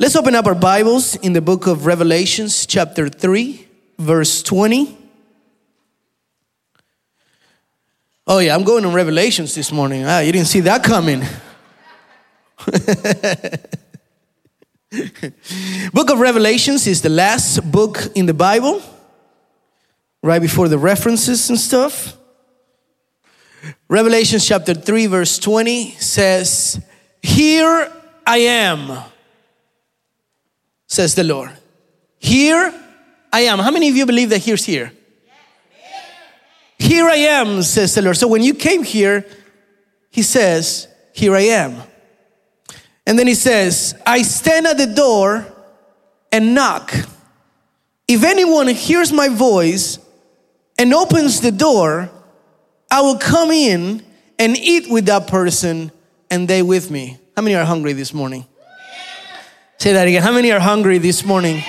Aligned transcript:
Let's 0.00 0.14
open 0.14 0.36
up 0.36 0.46
our 0.46 0.54
Bibles 0.54 1.16
in 1.16 1.32
the 1.32 1.40
book 1.40 1.66
of 1.66 1.84
Revelations, 1.84 2.66
chapter 2.66 3.08
3, 3.08 3.66
verse 3.98 4.44
20. 4.44 4.96
Oh, 8.28 8.38
yeah, 8.38 8.54
I'm 8.54 8.62
going 8.62 8.84
on 8.84 8.94
Revelations 8.94 9.56
this 9.56 9.72
morning. 9.72 10.04
Ah, 10.06 10.20
you 10.20 10.30
didn't 10.30 10.46
see 10.46 10.60
that 10.60 10.84
coming. 10.84 11.18
book 15.92 16.10
of 16.10 16.20
Revelations 16.20 16.86
is 16.86 17.02
the 17.02 17.08
last 17.08 17.68
book 17.68 17.98
in 18.14 18.26
the 18.26 18.34
Bible, 18.34 18.80
right 20.22 20.40
before 20.40 20.68
the 20.68 20.78
references 20.78 21.50
and 21.50 21.58
stuff. 21.58 22.16
Revelations 23.88 24.46
chapter 24.46 24.74
3, 24.74 25.06
verse 25.06 25.40
20 25.40 25.90
says, 25.94 26.80
Here 27.20 27.92
I 28.24 28.38
am 28.38 29.02
says 30.88 31.14
the 31.14 31.22
Lord. 31.22 31.52
Here 32.18 32.74
I 33.32 33.42
am. 33.42 33.60
How 33.60 33.70
many 33.70 33.88
of 33.88 33.96
you 33.96 34.06
believe 34.06 34.30
that 34.30 34.42
here's 34.42 34.64
here? 34.64 34.90
Here 36.78 37.06
I 37.08 37.16
am, 37.16 37.62
says 37.62 37.94
the 37.94 38.02
Lord. 38.02 38.16
So 38.16 38.26
when 38.26 38.42
you 38.42 38.54
came 38.54 38.82
here, 38.82 39.24
he 40.10 40.22
says, 40.22 40.88
Here 41.12 41.34
I 41.34 41.42
am. 41.42 41.82
And 43.06 43.18
then 43.18 43.26
he 43.26 43.34
says, 43.34 43.94
I 44.04 44.22
stand 44.22 44.66
at 44.66 44.78
the 44.78 44.86
door 44.86 45.46
and 46.32 46.54
knock. 46.54 46.92
If 48.06 48.24
anyone 48.24 48.68
hears 48.68 49.12
my 49.12 49.28
voice 49.28 49.98
and 50.78 50.94
opens 50.94 51.40
the 51.40 51.52
door, 51.52 52.10
I 52.90 53.00
will 53.02 53.18
come 53.18 53.50
in 53.50 54.04
and 54.38 54.56
eat 54.56 54.90
with 54.90 55.06
that 55.06 55.26
person 55.26 55.90
and 56.30 56.48
they 56.48 56.62
with 56.62 56.90
me. 56.90 57.18
How 57.36 57.42
many 57.42 57.54
are 57.54 57.64
hungry 57.64 57.92
this 57.92 58.14
morning? 58.14 58.46
Say 59.80 59.92
that 59.92 60.08
again. 60.08 60.24
How 60.24 60.32
many 60.32 60.50
are 60.50 60.58
hungry 60.58 60.98
this 60.98 61.24
morning? 61.24 61.62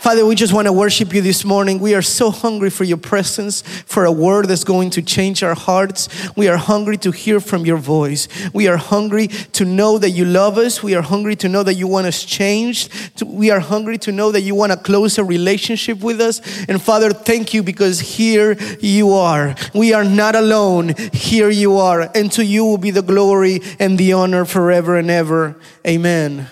Father, 0.00 0.26
we 0.26 0.34
just 0.34 0.52
want 0.52 0.66
to 0.66 0.72
worship 0.72 1.14
you 1.14 1.22
this 1.22 1.44
morning. 1.44 1.78
We 1.78 1.94
are 1.94 2.02
so 2.02 2.32
hungry 2.32 2.68
for 2.68 2.82
your 2.82 2.96
presence, 2.96 3.62
for 3.62 4.04
a 4.06 4.10
word 4.10 4.48
that's 4.48 4.64
going 4.64 4.90
to 4.90 5.02
change 5.02 5.44
our 5.44 5.54
hearts. 5.54 6.08
We 6.34 6.48
are 6.48 6.56
hungry 6.56 6.96
to 6.98 7.12
hear 7.12 7.38
from 7.38 7.64
your 7.64 7.76
voice. 7.76 8.26
We 8.52 8.66
are 8.66 8.76
hungry 8.76 9.28
to 9.28 9.64
know 9.64 9.98
that 9.98 10.10
you 10.10 10.24
love 10.24 10.58
us. 10.58 10.82
We 10.82 10.96
are 10.96 11.02
hungry 11.02 11.36
to 11.36 11.48
know 11.48 11.62
that 11.62 11.74
you 11.74 11.86
want 11.86 12.08
us 12.08 12.24
changed. 12.24 13.22
We 13.22 13.52
are 13.52 13.60
hungry 13.60 13.98
to 13.98 14.10
know 14.10 14.32
that 14.32 14.40
you 14.40 14.56
want 14.56 14.72
to 14.72 14.78
close 14.78 15.16
a 15.16 15.22
relationship 15.22 16.00
with 16.00 16.20
us. 16.20 16.40
And 16.68 16.82
Father, 16.82 17.12
thank 17.12 17.54
you 17.54 17.62
because 17.62 18.00
here 18.00 18.56
you 18.80 19.12
are. 19.12 19.54
We 19.74 19.92
are 19.92 20.04
not 20.04 20.34
alone. 20.34 20.94
Here 21.12 21.50
you 21.50 21.76
are. 21.76 22.10
And 22.16 22.32
to 22.32 22.44
you 22.44 22.64
will 22.64 22.78
be 22.78 22.90
the 22.90 23.02
glory 23.02 23.60
and 23.78 23.96
the 23.96 24.12
honor 24.14 24.44
forever 24.44 24.96
and 24.96 25.08
ever. 25.08 25.54
Amen. 25.86 26.48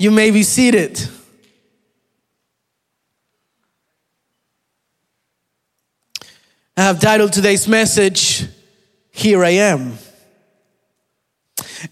You 0.00 0.12
may 0.12 0.30
be 0.30 0.44
seated. 0.44 1.08
I 6.76 6.82
have 6.82 7.00
titled 7.00 7.32
today's 7.32 7.66
message, 7.66 8.46
Here 9.10 9.44
I 9.44 9.50
Am. 9.50 9.94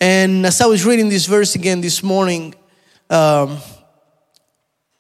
And 0.01 0.47
as 0.47 0.61
I 0.61 0.67
was 0.67 0.87
reading 0.87 1.09
this 1.09 1.27
verse 1.27 1.57
again 1.57 1.81
this 1.81 2.05
morning, 2.05 2.55
um, 3.11 3.59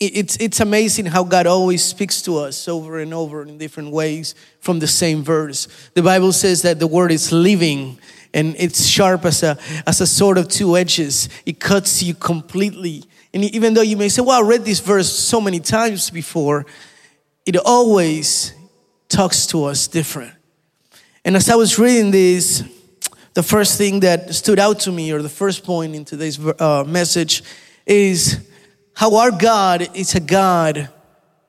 it's, 0.00 0.36
it's 0.40 0.58
amazing 0.58 1.06
how 1.06 1.22
God 1.22 1.46
always 1.46 1.84
speaks 1.84 2.20
to 2.22 2.38
us 2.38 2.66
over 2.66 2.98
and 2.98 3.14
over 3.14 3.42
in 3.42 3.56
different 3.56 3.92
ways 3.92 4.34
from 4.58 4.80
the 4.80 4.88
same 4.88 5.22
verse. 5.22 5.68
The 5.94 6.02
Bible 6.02 6.32
says 6.32 6.62
that 6.62 6.80
the 6.80 6.88
word 6.88 7.12
is 7.12 7.30
living 7.30 8.00
and 8.34 8.54
it's 8.58 8.86
sharp 8.86 9.24
as 9.24 9.42
a, 9.42 9.58
as 9.86 10.00
a 10.00 10.06
sword 10.06 10.38
of 10.38 10.48
two 10.48 10.76
edges. 10.76 11.28
It 11.44 11.60
cuts 11.60 12.02
you 12.02 12.14
completely. 12.14 13.04
And 13.32 13.44
even 13.44 13.74
though 13.74 13.82
you 13.82 13.96
may 13.96 14.08
say, 14.08 14.22
well, 14.22 14.44
I 14.44 14.48
read 14.48 14.64
this 14.64 14.80
verse 14.80 15.10
so 15.12 15.40
many 15.40 15.60
times 15.60 16.10
before, 16.10 16.66
it 17.44 17.56
always 17.56 18.54
talks 19.08 19.46
to 19.48 19.64
us 19.64 19.88
different. 19.88 20.32
And 21.24 21.36
as 21.36 21.50
I 21.50 21.54
was 21.54 21.78
reading 21.78 22.10
this, 22.10 22.64
the 23.34 23.42
first 23.42 23.76
thing 23.76 24.00
that 24.00 24.34
stood 24.34 24.58
out 24.58 24.80
to 24.80 24.92
me, 24.92 25.12
or 25.12 25.20
the 25.20 25.28
first 25.28 25.64
point 25.64 25.94
in 25.94 26.04
today's 26.04 26.38
uh, 26.38 26.84
message, 26.86 27.42
is 27.84 28.48
how 28.94 29.16
our 29.16 29.30
God 29.30 29.88
is 29.94 30.14
a 30.14 30.20
God 30.20 30.88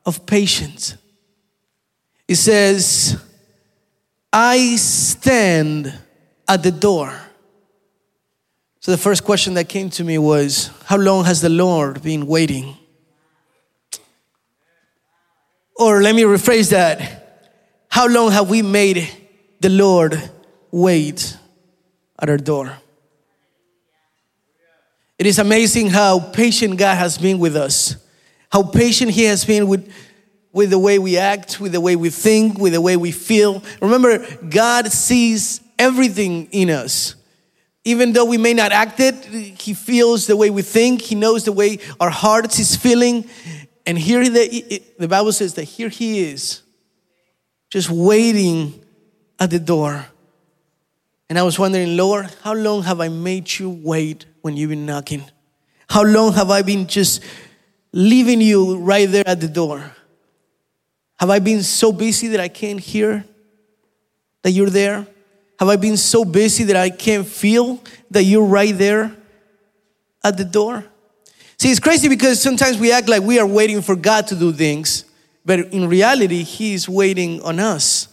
of 0.05 0.25
patience. 0.25 0.95
It 2.27 2.35
says, 2.35 3.17
I 4.33 4.75
stand 4.75 5.93
at 6.47 6.63
the 6.63 6.71
door. 6.71 7.13
So 8.79 8.91
the 8.91 8.97
first 8.97 9.23
question 9.23 9.55
that 9.55 9.67
came 9.67 9.89
to 9.91 10.03
me 10.03 10.17
was 10.17 10.71
How 10.85 10.97
long 10.97 11.25
has 11.25 11.41
the 11.41 11.49
Lord 11.49 12.01
been 12.01 12.25
waiting? 12.25 12.77
Or 15.75 16.01
let 16.01 16.15
me 16.15 16.23
rephrase 16.23 16.71
that 16.71 17.49
How 17.89 18.07
long 18.07 18.31
have 18.31 18.49
we 18.49 18.61
made 18.61 19.09
the 19.59 19.69
Lord 19.69 20.31
wait 20.71 21.37
at 22.19 22.29
our 22.29 22.37
door? 22.37 22.77
It 25.19 25.25
is 25.25 25.39
amazing 25.39 25.89
how 25.89 26.19
patient 26.19 26.77
God 26.77 26.95
has 26.95 27.17
been 27.17 27.39
with 27.39 27.55
us, 27.55 27.95
how 28.51 28.63
patient 28.63 29.11
He 29.11 29.23
has 29.23 29.43
been 29.43 29.67
with, 29.67 29.91
with 30.53 30.69
the 30.69 30.77
way 30.77 30.99
we 30.99 31.17
act, 31.17 31.59
with 31.59 31.71
the 31.71 31.81
way 31.81 31.95
we 31.95 32.11
think, 32.11 32.59
with 32.59 32.73
the 32.73 32.81
way 32.81 32.95
we 32.95 33.11
feel. 33.11 33.63
Remember, 33.81 34.23
God 34.47 34.91
sees 34.91 35.59
everything 35.79 36.47
in 36.51 36.69
us. 36.69 37.15
Even 37.83 38.11
though 38.11 38.25
we 38.25 38.37
may 38.37 38.53
not 38.53 38.71
act 38.71 38.99
it, 38.99 39.15
He 39.25 39.73
feels 39.73 40.27
the 40.27 40.35
way 40.35 40.49
we 40.49 40.61
think, 40.61 41.01
He 41.01 41.15
knows 41.15 41.45
the 41.45 41.51
way 41.51 41.79
our 41.99 42.09
hearts 42.09 42.59
is 42.59 42.75
feeling. 42.75 43.29
And 43.85 43.97
here 43.97 44.27
the, 44.29 44.83
the 44.99 45.07
Bible 45.07 45.31
says 45.31 45.53
that 45.53 45.63
here 45.63 45.89
He 45.89 46.19
is, 46.19 46.61
just 47.69 47.89
waiting 47.89 48.83
at 49.39 49.49
the 49.49 49.59
door. 49.59 50.05
And 51.29 51.37
I 51.37 51.43
was 51.43 51.59
wondering, 51.59 51.97
Lord, 51.97 52.29
how 52.43 52.53
long 52.53 52.83
have 52.83 53.01
I 53.01 53.09
made 53.09 53.59
you 53.59 53.69
wait 53.69 54.25
when 54.41 54.55
you've 54.55 54.69
been 54.69 54.85
knocking? 54.85 55.23
How 55.89 56.03
long 56.03 56.33
have 56.33 56.49
I 56.49 56.61
been 56.61 56.87
just 56.87 57.21
leaving 57.91 58.41
you 58.41 58.77
right 58.77 59.09
there 59.09 59.27
at 59.27 59.39
the 59.39 59.47
door? 59.47 59.91
Have 61.19 61.29
I 61.29 61.39
been 61.39 61.63
so 61.63 61.91
busy 61.91 62.27
that 62.29 62.39
I 62.39 62.47
can't 62.47 62.79
hear 62.79 63.25
that 64.43 64.51
you're 64.51 64.69
there? 64.69 65.07
Have 65.59 65.69
I 65.69 65.75
been 65.75 65.97
so 65.97 66.23
busy 66.23 66.63
that 66.65 66.75
I 66.75 66.89
can't 66.89 67.25
feel 67.25 67.81
that 68.11 68.23
you're 68.23 68.45
right 68.45 68.77
there 68.77 69.15
at 70.23 70.37
the 70.37 70.45
door? 70.45 70.85
See, 71.57 71.71
it's 71.71 71.79
crazy 71.79 72.07
because 72.07 72.39
sometimes 72.39 72.77
we 72.77 72.91
act 72.91 73.09
like 73.09 73.23
we 73.23 73.39
are 73.39 73.47
waiting 73.47 73.81
for 73.81 73.95
God 73.95 74.27
to 74.27 74.35
do 74.35 74.53
things, 74.53 75.05
but 75.43 75.59
in 75.59 75.89
reality, 75.89 76.43
He's 76.43 76.87
waiting 76.87 77.41
on 77.41 77.59
us 77.59 78.07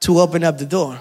to 0.00 0.18
open 0.20 0.44
up 0.44 0.58
the 0.58 0.66
door. 0.66 1.00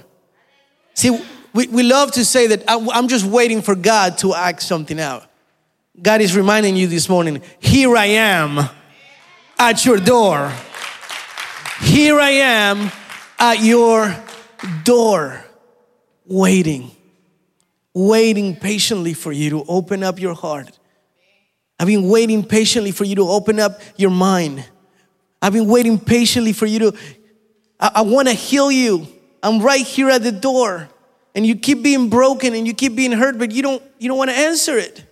See, 0.94 1.19
we, 1.53 1.68
we 1.68 1.84
love 1.84 2.14
to 2.14 2.24
say 2.24 2.47
that 2.47 2.64
I'm 2.68 3.09
just 3.09 3.25
waiting 3.25 3.62
for 3.62 3.75
God 3.75 4.18
to 4.19 4.34
act 4.34 4.62
something 4.62 5.00
out. 5.00 5.25
God 6.02 6.22
is 6.22 6.35
reminding 6.35 6.78
you 6.78 6.88
this 6.88 7.09
morning, 7.09 7.41
here 7.59 7.96
I 7.97 8.06
am 8.06 8.69
at 9.59 9.85
your 9.85 9.97
door. 9.97 10.52
Here 11.81 12.19
I 12.19 12.30
am 12.30 12.91
at 13.38 13.62
your 13.62 14.16
door 14.85 15.45
waiting, 16.28 16.91
waiting 17.94 18.56
patiently 18.56 19.13
for 19.13 19.31
you 19.31 19.50
to 19.52 19.63
open 19.68 20.03
up 20.03 20.19
your 20.19 20.34
heart. 20.34 20.78
I've 21.80 21.88
been 21.88 22.09
waiting 22.09 22.44
patiently 22.44 22.91
for 22.91 23.03
you 23.03 23.16
to 23.16 23.28
open 23.30 23.59
up 23.59 23.81
your 23.97 24.12
mind. 24.12 24.66
I've 25.41 25.53
been 25.53 25.68
waiting 25.68 26.00
patiently 26.00 26.53
for 26.53 26.66
you 26.66 26.80
to, 26.80 26.97
I, 27.80 27.91
I 27.96 28.02
want 28.02 28.28
to 28.28 28.34
heal 28.34 28.72
you. 28.72 29.08
I'm 29.44 29.62
right 29.62 29.85
here 29.85 30.09
at 30.09 30.24
the 30.24 30.31
door. 30.31 30.90
And 31.35 31.46
you 31.46 31.56
keep 31.56 31.84
being 31.84 32.09
broken 32.09 32.56
and 32.56 32.66
you 32.66 32.74
keep 32.74 32.96
being 32.96 33.12
hurt, 33.12 33.38
but 33.38 33.52
you 33.52 33.62
don't, 33.62 33.84
you 34.00 34.08
don't 34.08 34.18
want 34.18 34.30
to 34.30 34.35
answer 34.35 34.78
it. 34.78 35.03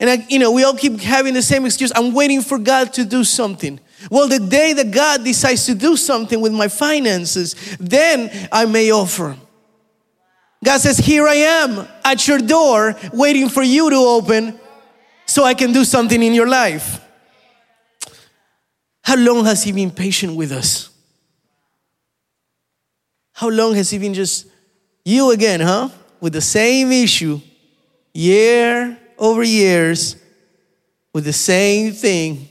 And 0.00 0.10
I, 0.10 0.26
you 0.28 0.40
know, 0.40 0.50
we 0.50 0.64
all 0.64 0.74
keep 0.74 0.98
having 0.98 1.32
the 1.32 1.42
same 1.42 1.64
excuse. 1.64 1.92
I'm 1.94 2.12
waiting 2.12 2.42
for 2.42 2.58
God 2.58 2.92
to 2.94 3.04
do 3.04 3.22
something. 3.22 3.78
Well, 4.10 4.26
the 4.26 4.40
day 4.40 4.72
that 4.72 4.90
God 4.90 5.22
decides 5.22 5.64
to 5.66 5.76
do 5.76 5.96
something 5.96 6.40
with 6.40 6.52
my 6.52 6.66
finances, 6.66 7.54
then 7.78 8.48
I 8.50 8.64
may 8.64 8.90
offer. 8.90 9.36
God 10.64 10.80
says, 10.80 10.98
Here 10.98 11.26
I 11.26 11.34
am 11.34 11.88
at 12.04 12.26
your 12.28 12.38
door, 12.38 12.94
waiting 13.12 13.48
for 13.48 13.62
you 13.62 13.90
to 13.90 13.96
open 13.96 14.58
so 15.26 15.44
I 15.44 15.54
can 15.54 15.72
do 15.72 15.84
something 15.84 16.22
in 16.22 16.34
your 16.34 16.48
life. 16.48 17.00
How 19.02 19.16
long 19.16 19.44
has 19.44 19.64
He 19.64 19.72
been 19.72 19.90
patient 19.90 20.36
with 20.36 20.52
us? 20.52 20.90
How 23.32 23.48
long 23.48 23.74
has 23.74 23.90
He 23.90 23.98
been 23.98 24.14
just 24.14 24.46
you 25.04 25.32
again, 25.32 25.60
huh? 25.60 25.88
With 26.20 26.32
the 26.32 26.40
same 26.40 26.92
issue, 26.92 27.40
year 28.14 28.96
over 29.18 29.42
years, 29.42 30.16
with 31.12 31.24
the 31.24 31.32
same 31.32 31.92
thing. 31.92 32.48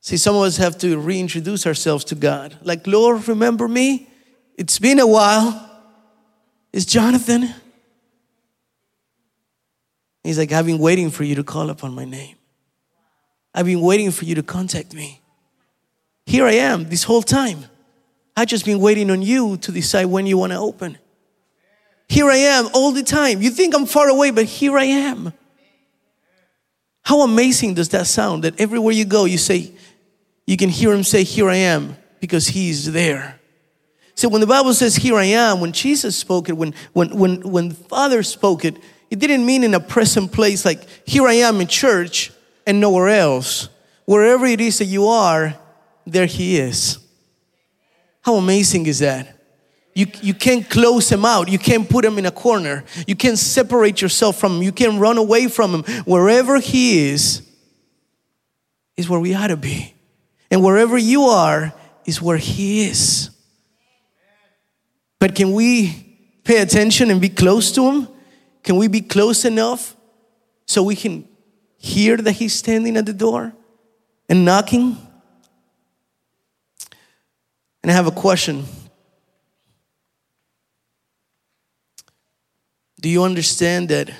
See, 0.00 0.16
some 0.16 0.34
of 0.34 0.42
us 0.42 0.56
have 0.56 0.78
to 0.78 0.98
reintroduce 0.98 1.66
ourselves 1.66 2.04
to 2.06 2.14
God. 2.14 2.56
Like, 2.62 2.86
Lord, 2.86 3.28
remember 3.28 3.68
me? 3.68 4.08
It's 4.56 4.78
been 4.78 4.98
a 4.98 5.06
while. 5.06 5.71
Is 6.72 6.86
Jonathan? 6.86 7.52
He's 10.24 10.38
like, 10.38 10.52
I've 10.52 10.66
been 10.66 10.78
waiting 10.78 11.10
for 11.10 11.24
you 11.24 11.34
to 11.34 11.44
call 11.44 11.70
upon 11.70 11.94
my 11.94 12.04
name. 12.04 12.36
I've 13.54 13.66
been 13.66 13.80
waiting 13.80 14.10
for 14.10 14.24
you 14.24 14.34
to 14.36 14.42
contact 14.42 14.94
me. 14.94 15.20
Here 16.24 16.46
I 16.46 16.52
am 16.52 16.88
this 16.88 17.04
whole 17.04 17.22
time. 17.22 17.64
I've 18.36 18.48
just 18.48 18.64
been 18.64 18.80
waiting 18.80 19.10
on 19.10 19.20
you 19.20 19.56
to 19.58 19.72
decide 19.72 20.06
when 20.06 20.26
you 20.26 20.38
want 20.38 20.52
to 20.52 20.58
open. 20.58 20.96
Here 22.08 22.30
I 22.30 22.36
am 22.36 22.68
all 22.72 22.92
the 22.92 23.02
time. 23.02 23.42
You 23.42 23.50
think 23.50 23.74
I'm 23.74 23.86
far 23.86 24.08
away, 24.08 24.30
but 24.30 24.44
here 24.44 24.78
I 24.78 24.84
am. 24.84 25.32
How 27.02 27.22
amazing 27.22 27.74
does 27.74 27.90
that 27.90 28.06
sound 28.06 28.44
that 28.44 28.58
everywhere 28.60 28.92
you 28.92 29.04
go, 29.04 29.24
you 29.24 29.38
say, 29.38 29.72
you 30.46 30.56
can 30.56 30.68
hear 30.68 30.92
him 30.92 31.02
say, 31.02 31.24
Here 31.24 31.48
I 31.48 31.56
am, 31.56 31.96
because 32.20 32.46
he's 32.46 32.92
there. 32.92 33.40
So 34.22 34.28
when 34.28 34.40
the 34.40 34.46
Bible 34.46 34.72
says, 34.72 34.94
Here 34.94 35.16
I 35.16 35.24
am, 35.24 35.60
when 35.60 35.72
Jesus 35.72 36.14
spoke 36.14 36.48
it, 36.48 36.52
when, 36.52 36.74
when, 36.92 37.18
when, 37.18 37.40
when 37.40 37.72
Father 37.72 38.22
spoke 38.22 38.64
it, 38.64 38.76
it 39.10 39.18
didn't 39.18 39.44
mean 39.44 39.64
in 39.64 39.74
a 39.74 39.80
present 39.80 40.30
place 40.30 40.64
like, 40.64 40.86
Here 41.04 41.26
I 41.26 41.32
am 41.32 41.60
in 41.60 41.66
church 41.66 42.30
and 42.64 42.80
nowhere 42.80 43.08
else. 43.08 43.68
Wherever 44.04 44.46
it 44.46 44.60
is 44.60 44.78
that 44.78 44.84
you 44.84 45.08
are, 45.08 45.56
there 46.06 46.26
he 46.26 46.56
is. 46.56 46.98
How 48.20 48.36
amazing 48.36 48.86
is 48.86 49.00
that? 49.00 49.40
You, 49.92 50.06
you 50.20 50.34
can't 50.34 50.70
close 50.70 51.10
him 51.10 51.24
out. 51.24 51.48
You 51.48 51.58
can't 51.58 51.90
put 51.90 52.04
him 52.04 52.16
in 52.16 52.24
a 52.24 52.30
corner. 52.30 52.84
You 53.08 53.16
can't 53.16 53.36
separate 53.36 54.00
yourself 54.00 54.38
from 54.38 54.58
him. 54.58 54.62
You 54.62 54.70
can't 54.70 55.00
run 55.00 55.18
away 55.18 55.48
from 55.48 55.74
him. 55.74 56.04
Wherever 56.04 56.60
he 56.60 57.08
is, 57.08 57.42
is 58.96 59.08
where 59.08 59.18
we 59.18 59.34
ought 59.34 59.48
to 59.48 59.56
be. 59.56 59.94
And 60.48 60.62
wherever 60.62 60.96
you 60.96 61.24
are, 61.24 61.74
is 62.06 62.22
where 62.22 62.36
he 62.36 62.86
is. 62.86 63.31
But 65.22 65.36
can 65.36 65.52
we 65.52 66.16
pay 66.42 66.60
attention 66.62 67.08
and 67.08 67.20
be 67.20 67.28
close 67.28 67.70
to 67.76 67.88
him? 67.88 68.08
Can 68.64 68.74
we 68.74 68.88
be 68.88 69.00
close 69.00 69.44
enough 69.44 69.94
so 70.66 70.82
we 70.82 70.96
can 70.96 71.28
hear 71.76 72.16
that 72.16 72.32
he's 72.32 72.52
standing 72.54 72.96
at 72.96 73.06
the 73.06 73.12
door 73.12 73.52
and 74.28 74.44
knocking? 74.44 74.96
And 77.84 77.92
I 77.92 77.94
have 77.94 78.08
a 78.08 78.10
question. 78.10 78.64
Do 83.00 83.08
you 83.08 83.22
understand 83.22 83.90
that 83.90 84.10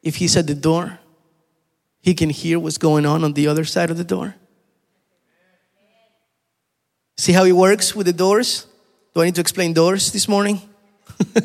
if 0.00 0.14
he's 0.14 0.36
at 0.36 0.46
the 0.46 0.54
door, 0.54 1.00
he 2.02 2.14
can 2.14 2.30
hear 2.30 2.60
what's 2.60 2.78
going 2.78 3.04
on 3.04 3.24
on 3.24 3.32
the 3.32 3.48
other 3.48 3.64
side 3.64 3.90
of 3.90 3.96
the 3.96 4.04
door? 4.04 4.36
See 7.16 7.32
how 7.32 7.42
he 7.42 7.52
works 7.52 7.96
with 7.96 8.06
the 8.06 8.12
doors? 8.12 8.68
Do 9.12 9.22
I 9.22 9.24
need 9.24 9.34
to 9.36 9.40
explain 9.40 9.72
doors 9.72 10.12
this 10.12 10.28
morning? 10.28 10.62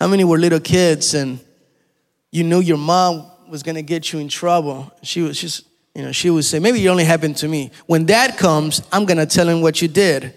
how 0.00 0.06
many 0.08 0.24
were 0.24 0.38
little 0.38 0.60
kids 0.60 1.12
and 1.12 1.38
you 2.30 2.42
knew 2.42 2.60
your 2.60 2.78
mom 2.78 3.30
was 3.48 3.62
gonna 3.62 3.82
get 3.82 4.14
you 4.14 4.18
in 4.18 4.28
trouble? 4.28 4.90
She 5.02 5.20
was 5.20 5.38
just, 5.38 5.66
you 5.94 6.02
know, 6.02 6.12
she 6.12 6.30
would 6.30 6.46
say, 6.46 6.58
maybe 6.58 6.82
it 6.82 6.88
only 6.88 7.04
happened 7.04 7.36
to 7.38 7.48
me. 7.48 7.70
When 7.84 8.06
dad 8.06 8.38
comes, 8.38 8.80
I'm 8.90 9.04
gonna 9.04 9.26
tell 9.26 9.46
him 9.46 9.60
what 9.60 9.82
you 9.82 9.88
did. 9.88 10.32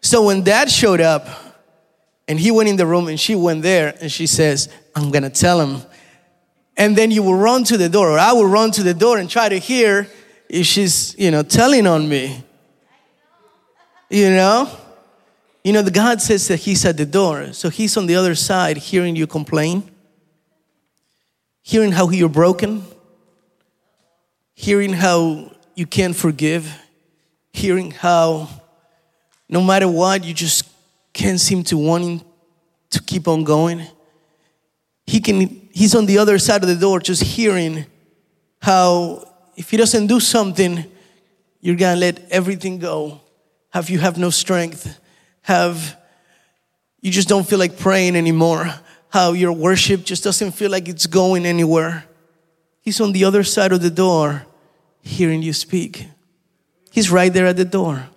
So 0.00 0.22
when 0.22 0.44
dad 0.44 0.70
showed 0.70 1.00
up 1.00 1.26
and 2.28 2.38
he 2.38 2.52
went 2.52 2.68
in 2.68 2.76
the 2.76 2.86
room 2.86 3.08
and 3.08 3.18
she 3.18 3.34
went 3.34 3.62
there 3.62 3.92
and 4.00 4.10
she 4.10 4.28
says, 4.28 4.68
I'm 4.94 5.10
gonna 5.10 5.30
tell 5.30 5.60
him. 5.60 5.82
And 6.76 6.94
then 6.94 7.10
you 7.10 7.24
will 7.24 7.34
run 7.34 7.64
to 7.64 7.76
the 7.76 7.88
door, 7.88 8.12
or 8.12 8.20
I 8.20 8.30
will 8.34 8.46
run 8.46 8.70
to 8.70 8.84
the 8.84 8.94
door 8.94 9.18
and 9.18 9.28
try 9.28 9.48
to 9.48 9.58
hear 9.58 10.08
if 10.48 10.66
she's, 10.66 11.14
you 11.18 11.30
know, 11.30 11.42
telling 11.42 11.86
on 11.86 12.08
me. 12.08 12.42
You 14.10 14.30
know? 14.30 14.70
You 15.62 15.72
know, 15.72 15.82
the 15.82 15.90
God 15.90 16.22
says 16.22 16.48
that 16.48 16.60
He's 16.60 16.84
at 16.84 16.96
the 16.96 17.04
door. 17.06 17.52
So 17.52 17.68
He's 17.68 17.96
on 17.96 18.06
the 18.06 18.16
other 18.16 18.34
side 18.34 18.78
hearing 18.78 19.16
you 19.16 19.26
complain, 19.26 19.90
hearing 21.62 21.92
how 21.92 22.08
you're 22.08 22.28
broken, 22.28 22.84
hearing 24.54 24.94
how 24.94 25.52
you 25.74 25.86
can't 25.86 26.16
forgive, 26.16 26.74
hearing 27.52 27.90
how 27.90 28.48
no 29.48 29.62
matter 29.62 29.88
what, 29.88 30.24
you 30.24 30.34
just 30.34 30.68
can't 31.12 31.40
seem 31.40 31.62
to 31.64 31.76
wanting 31.76 32.22
to 32.90 33.02
keep 33.02 33.26
on 33.28 33.44
going. 33.44 33.86
He 35.06 35.20
can, 35.20 35.68
he's 35.72 35.94
on 35.94 36.06
the 36.06 36.18
other 36.18 36.38
side 36.38 36.62
of 36.62 36.68
the 36.68 36.76
door 36.76 37.00
just 37.00 37.22
hearing 37.22 37.86
how 38.60 39.27
if 39.58 39.70
he 39.70 39.76
doesn't 39.76 40.06
do 40.06 40.20
something, 40.20 40.84
you're 41.60 41.74
gonna 41.74 41.98
let 41.98 42.30
everything 42.30 42.78
go. 42.78 43.20
Have 43.70 43.90
you 43.90 43.98
have 43.98 44.16
no 44.16 44.30
strength? 44.30 45.00
Have 45.42 45.96
you 47.00 47.10
just 47.10 47.28
don't 47.28 47.44
feel 47.46 47.58
like 47.58 47.76
praying 47.76 48.14
anymore? 48.14 48.72
How 49.08 49.32
your 49.32 49.52
worship 49.52 50.04
just 50.04 50.22
doesn't 50.22 50.52
feel 50.52 50.70
like 50.70 50.88
it's 50.88 51.08
going 51.08 51.44
anywhere. 51.44 52.04
He's 52.82 53.00
on 53.00 53.10
the 53.10 53.24
other 53.24 53.42
side 53.42 53.72
of 53.72 53.82
the 53.82 53.90
door 53.90 54.46
hearing 55.02 55.42
you 55.42 55.52
speak. 55.52 56.06
He's 56.92 57.10
right 57.10 57.32
there 57.32 57.46
at 57.46 57.56
the 57.56 57.64
door. 57.64 58.08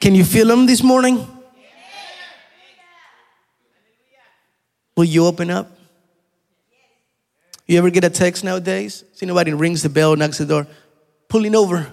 Can 0.00 0.14
you 0.14 0.24
feel 0.24 0.48
him 0.52 0.66
this 0.66 0.84
morning? 0.84 1.26
Will 4.96 5.04
you 5.04 5.26
open 5.26 5.50
up? 5.50 5.76
You 7.66 7.78
ever 7.78 7.90
get 7.90 8.04
a 8.04 8.10
text 8.10 8.44
nowadays? 8.44 9.04
See 9.14 9.26
nobody 9.26 9.52
rings 9.52 9.82
the 9.82 9.88
bell, 9.88 10.14
knocks 10.16 10.38
the 10.38 10.46
door, 10.46 10.66
pulling 11.28 11.54
over. 11.54 11.90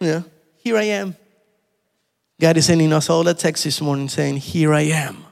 Yeah, 0.00 0.22
here 0.58 0.76
I 0.76 0.84
am. 0.84 1.16
God 2.40 2.56
is 2.56 2.66
sending 2.66 2.92
us 2.92 3.08
all 3.08 3.26
a 3.28 3.34
text 3.34 3.64
this 3.64 3.80
morning 3.80 4.08
saying, 4.08 4.38
Here 4.38 4.74
I 4.74 4.82
am. 4.82 5.24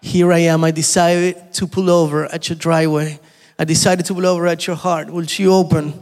Here 0.00 0.32
I 0.32 0.38
am. 0.38 0.64
I 0.64 0.70
decided 0.70 1.52
to 1.54 1.66
pull 1.66 1.90
over 1.90 2.26
at 2.26 2.48
your 2.48 2.56
driveway. 2.56 3.18
I 3.58 3.64
decided 3.64 4.06
to 4.06 4.14
pull 4.14 4.26
over 4.26 4.46
at 4.46 4.66
your 4.66 4.76
heart. 4.76 5.10
Will 5.10 5.24
you 5.24 5.52
open? 5.52 6.00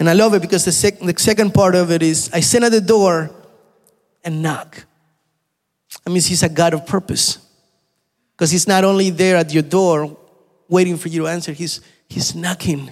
And 0.00 0.10
I 0.10 0.12
love 0.12 0.34
it 0.34 0.42
because 0.42 0.64
the, 0.64 0.72
sec- 0.72 0.98
the 0.98 1.14
second 1.16 1.54
part 1.54 1.76
of 1.76 1.92
it 1.92 2.02
is 2.02 2.28
I 2.32 2.40
stand 2.40 2.64
at 2.64 2.72
the 2.72 2.80
door 2.80 3.30
and 4.24 4.42
knock. 4.42 4.84
That 6.04 6.10
means 6.10 6.26
He's 6.26 6.42
a 6.42 6.48
God 6.48 6.74
of 6.74 6.84
purpose. 6.84 7.38
Because 8.32 8.50
He's 8.50 8.66
not 8.66 8.82
only 8.82 9.10
there 9.10 9.36
at 9.36 9.54
your 9.54 9.62
door 9.62 10.18
waiting 10.68 10.96
for 10.96 11.08
you 11.08 11.22
to 11.22 11.28
answer, 11.28 11.52
He's, 11.52 11.80
he's 12.08 12.34
knocking. 12.34 12.90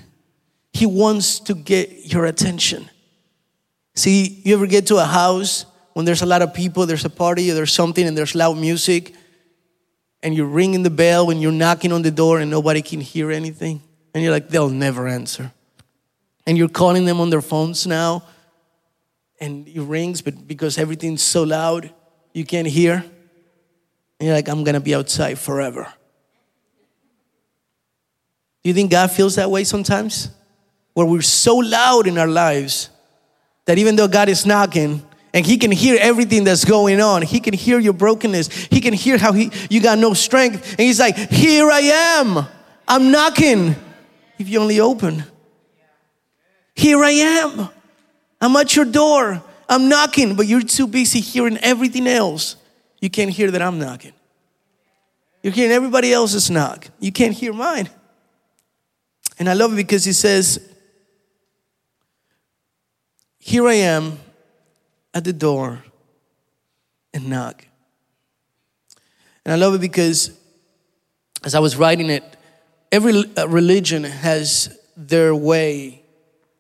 He 0.73 0.87
wants 0.87 1.41
to 1.41 1.55
get 1.55 2.13
your 2.13 2.27
attention. 2.27 2.89
See, 3.95 4.41
you 4.45 4.55
ever 4.55 4.67
get 4.67 4.87
to 4.87 4.97
a 4.97 5.05
house 5.05 5.67
when 5.93 6.07
there's 6.07 6.23
a 6.23 6.27
lot 6.27 6.41
of 6.41 6.55
people, 6.55 6.87
there's 6.87 7.05
a 7.05 7.11
party, 7.11 7.51
or 7.51 7.55
there's 7.55 7.73
something, 7.73 8.07
and 8.07 8.17
there's 8.17 8.35
loud 8.35 8.57
music, 8.57 9.15
and 10.23 10.35
you're 10.35 10.47
ringing 10.47 10.83
the 10.83 10.91
bell 10.91 11.31
and 11.31 11.43
you're 11.43 11.53
knocking 11.53 11.93
on 11.93 12.03
the 12.03 12.11
door 12.11 12.39
and 12.39 12.51
nobody 12.51 12.81
can 12.81 13.01
hear 13.01 13.31
anything? 13.31 13.83
And 14.15 14.23
you're 14.23 14.33
like, 14.33 14.49
they'll 14.49 14.69
never 14.69 15.09
answer 15.09 15.53
and 16.47 16.59
you're 16.59 16.69
calling 16.69 17.05
them 17.05 17.21
on 17.21 17.31
their 17.31 17.43
phones 17.43 17.87
now 17.87 18.25
and 19.41 19.69
it 19.69 19.81
rings 19.81 20.23
but 20.23 20.47
because 20.47 20.79
everything's 20.79 21.23
so 21.23 21.43
loud 21.43 21.93
you 22.33 22.45
can't 22.45 22.69
hear 22.69 22.95
and 22.95 24.27
you're 24.27 24.35
like 24.35 24.49
i'm 24.49 24.65
gonna 24.65 24.81
be 24.81 24.95
outside 24.95 25.39
forever 25.39 25.93
do 28.63 28.71
you 28.71 28.75
think 28.75 28.91
god 28.91 29.11
feels 29.11 29.37
that 29.37 29.51
way 29.51 29.65
sometimes 29.65 30.31
where 30.95 31.07
we're 31.07 31.23
so 31.23 31.57
loud 31.57 32.07
in 32.07 32.19
our 32.19 32.29
lives 32.29 32.91
that 33.67 33.79
even 33.79 33.97
though 33.97 34.09
god 34.09 34.29
is 34.29 34.45
knocking 34.47 35.05
and 35.35 35.47
he 35.47 35.57
can 35.57 35.71
hear 35.71 35.97
everything 36.01 36.45
that's 36.45 36.65
going 36.65 37.01
on 37.01 37.23
he 37.23 37.41
can 37.41 37.55
hear 37.55 37.79
your 37.79 37.93
brokenness 37.93 38.49
he 38.67 38.81
can 38.81 38.93
hear 38.93 39.19
how 39.19 39.33
he, 39.33 39.51
you 39.71 39.81
got 39.81 39.99
no 39.99 40.15
strength 40.15 40.73
and 40.73 40.81
he's 40.81 41.01
like 41.01 41.17
here 41.17 41.71
i 41.71 41.81
am 41.81 42.47
i'm 42.87 43.11
knocking 43.11 43.75
if 44.39 44.49
you 44.49 44.61
only 44.61 44.81
open 44.81 45.25
here 46.75 47.03
I 47.05 47.11
am. 47.11 47.69
I'm 48.41 48.57
at 48.57 48.75
your 48.75 48.85
door. 48.85 49.43
I'm 49.69 49.89
knocking, 49.89 50.35
but 50.35 50.47
you're 50.47 50.63
too 50.63 50.87
busy 50.87 51.21
hearing 51.21 51.59
everything 51.59 52.07
else. 52.07 52.57
You 53.01 53.11
can't 53.11 53.31
hear 53.31 53.51
that 53.51 53.63
I'm 53.63 53.79
knocking. 53.79 54.13
You're 55.43 55.53
hearing 55.53 55.73
everybody 55.73 56.13
else's 56.13 56.51
knock. 56.51 56.89
You 57.01 57.13
can't 57.13 57.35
hear 57.35 57.53
mine. 57.53 57.89
And 59.39 59.49
I 59.49 59.55
love 59.55 59.73
it 59.73 59.77
because 59.77 60.05
he 60.05 60.13
says, 60.13 60.61
Here 63.39 63.67
I 63.67 63.75
am 63.75 64.19
at 65.15 65.25
the 65.25 65.33
door 65.33 65.85
and 67.13 67.29
knock. 67.29 67.67
And 69.45 69.53
I 69.53 69.57
love 69.57 69.75
it 69.75 69.81
because 69.81 70.39
as 71.45 71.55
I 71.55 71.59
was 71.59 71.77
writing 71.77 72.11
it, 72.11 72.25
every 72.91 73.25
uh, 73.37 73.49
religion 73.49 74.05
has 74.05 74.79
their 74.97 75.35
way 75.35 76.03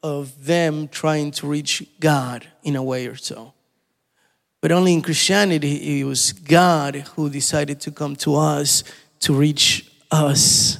of 0.02 0.44
them 0.44 0.88
trying 0.88 1.30
to 1.30 1.46
reach 1.46 1.86
God 2.00 2.46
in 2.64 2.74
a 2.74 2.82
way 2.82 3.06
or 3.06 3.14
so. 3.14 3.54
But 4.60 4.72
only 4.72 4.94
in 4.94 5.02
Christianity, 5.02 6.00
it 6.00 6.04
was 6.04 6.32
God 6.32 6.96
who 6.96 7.28
decided 7.30 7.80
to 7.80 7.90
come 7.90 8.16
to 8.16 8.36
us 8.36 8.84
to 9.20 9.34
reach 9.34 9.90
us. 10.10 10.78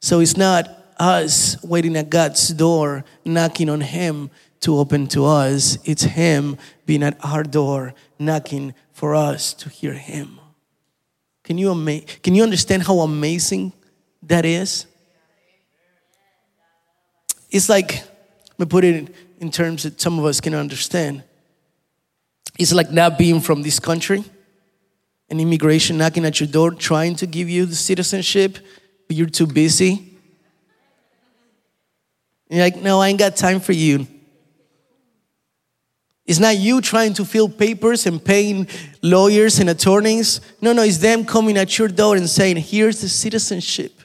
So 0.00 0.20
it's 0.20 0.36
not 0.36 0.68
us 0.98 1.62
waiting 1.62 1.96
at 1.96 2.10
God's 2.10 2.48
door, 2.48 3.04
knocking 3.24 3.68
on 3.68 3.80
Him 3.80 4.30
to 4.60 4.78
open 4.78 5.06
to 5.08 5.24
us. 5.24 5.78
It's 5.84 6.02
Him 6.02 6.56
being 6.86 7.02
at 7.02 7.16
our 7.24 7.42
door, 7.42 7.94
knocking 8.18 8.74
for 8.92 9.14
us 9.14 9.52
to 9.54 9.68
hear 9.68 9.92
Him. 9.92 10.40
Can 11.42 11.58
you, 11.58 11.70
ama- 11.70 12.00
can 12.22 12.34
you 12.34 12.42
understand 12.42 12.84
how 12.84 13.00
amazing 13.00 13.72
that 14.22 14.44
is? 14.44 14.86
It's 17.50 17.68
like, 17.68 17.92
let 17.92 18.58
me 18.58 18.66
put 18.66 18.84
it 18.84 18.96
in, 18.96 19.14
in 19.40 19.50
terms 19.50 19.82
that 19.82 20.00
some 20.00 20.18
of 20.18 20.24
us 20.24 20.40
can 20.40 20.54
understand. 20.54 21.22
It's 22.58 22.72
like 22.72 22.90
not 22.90 23.18
being 23.18 23.40
from 23.40 23.62
this 23.62 23.78
country 23.78 24.24
and 25.28 25.40
immigration 25.40 25.98
knocking 25.98 26.24
at 26.24 26.40
your 26.40 26.48
door 26.48 26.70
trying 26.70 27.16
to 27.16 27.26
give 27.26 27.48
you 27.48 27.66
the 27.66 27.74
citizenship, 27.74 28.58
but 29.06 29.16
you're 29.16 29.28
too 29.28 29.46
busy. 29.46 30.13
You're 32.48 32.62
like, 32.62 32.76
no, 32.76 33.00
I 33.00 33.08
ain't 33.08 33.18
got 33.18 33.36
time 33.36 33.60
for 33.60 33.72
you. 33.72 34.06
It's 36.26 36.38
not 36.38 36.56
you 36.56 36.80
trying 36.80 37.12
to 37.14 37.24
fill 37.24 37.48
papers 37.48 38.06
and 38.06 38.24
paying 38.24 38.66
lawyers 39.02 39.58
and 39.58 39.68
attorneys. 39.68 40.40
No, 40.60 40.72
no, 40.72 40.82
it's 40.82 40.98
them 40.98 41.24
coming 41.24 41.58
at 41.58 41.78
your 41.78 41.88
door 41.88 42.16
and 42.16 42.28
saying, 42.28 42.56
here's 42.56 43.02
the 43.02 43.08
citizenship. 43.08 44.00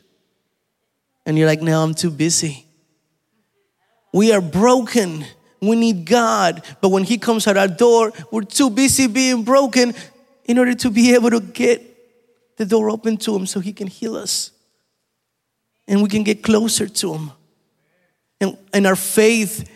And 1.26 1.38
you're 1.38 1.48
like, 1.48 1.62
no, 1.62 1.82
I'm 1.82 1.94
too 1.94 2.12
busy. 2.12 2.66
We 4.14 4.34
are 4.34 4.42
broken. 4.42 5.26
We 5.62 5.76
need 5.76 6.06
God. 6.06 6.64
But 6.82 6.90
when 6.90 7.04
He 7.04 7.18
comes 7.18 7.48
at 7.48 7.56
our 7.56 7.68
door, 7.68 8.12
we're 8.32 8.42
too 8.42 8.70
busy 8.70 9.08
being 9.08 9.44
broken 9.44 9.94
in 10.46 10.58
order 10.58 10.74
to 10.74 10.90
be 10.90 11.14
able 11.14 11.30
to 11.30 11.40
get 11.40 11.86
the 12.58 12.66
door 12.66 12.90
open 12.90 13.16
to 13.18 13.36
Him 13.36 13.46
so 13.46 13.62
He 13.62 13.72
can 13.72 13.88
heal 13.88 14.16
us. 14.16 14.52
And 15.88 16.02
we 16.02 16.10
can 16.10 16.24
get 16.24 16.44
closer 16.44 16.88
to 16.88 17.14
Him. 17.14 17.32
And, 18.42 18.58
and 18.74 18.88
our 18.88 18.96
faith 18.96 19.70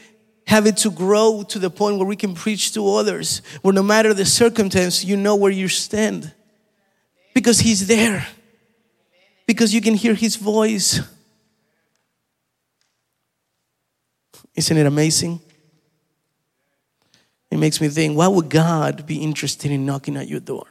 have 0.48 0.65
it 0.65 0.77
to 0.77 0.91
grow 0.91 1.43
to 1.50 1.60
the 1.60 1.70
point 1.70 1.98
where 1.98 2.05
we 2.05 2.15
can 2.15 2.36
preach 2.36 2.74
to 2.74 2.96
others, 2.96 3.41
where 3.62 3.74
no 3.74 3.84
matter 3.84 4.13
the 4.13 4.25
circumstance, 4.25 5.03
you 5.03 5.17
know 5.17 5.36
where 5.36 5.51
you 5.51 5.67
stand. 5.67 6.34
Because 7.34 7.60
He's 7.60 7.88
there. 7.88 8.27
Because 9.48 9.74
you 9.74 9.82
can 9.82 9.93
hear 9.93 10.13
His 10.13 10.36
voice. 10.36 11.01
Isn't 14.55 14.77
it 14.77 14.86
amazing? 14.86 15.39
It 17.50 17.58
makes 17.58 17.79
me 17.79 17.88
think, 17.88 18.17
why 18.17 18.27
would 18.27 18.50
God 18.50 19.05
be 19.05 19.17
interested 19.17 19.72
in 19.72 19.86
knocking 19.86 20.17
at 20.17 20.27
your 20.27 20.39
door? 20.39 20.67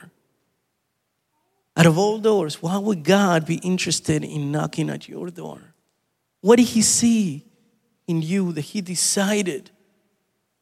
Out 1.77 1.87
of 1.87 1.97
all 1.97 2.19
doors, 2.19 2.61
why 2.61 2.77
would 2.77 3.03
God 3.03 3.47
be 3.47 3.57
interested 3.57 4.25
in 4.25 4.53
knocking 4.53 4.91
at 4.91 5.09
your 5.09 5.31
door? 5.31 5.61
What 6.41 6.57
did 6.57 6.69
He 6.69 6.83
see 6.83 7.45
in 8.07 8.23
you 8.23 8.53
that 8.53 8.63
He 8.63 8.81
decided 8.81 9.71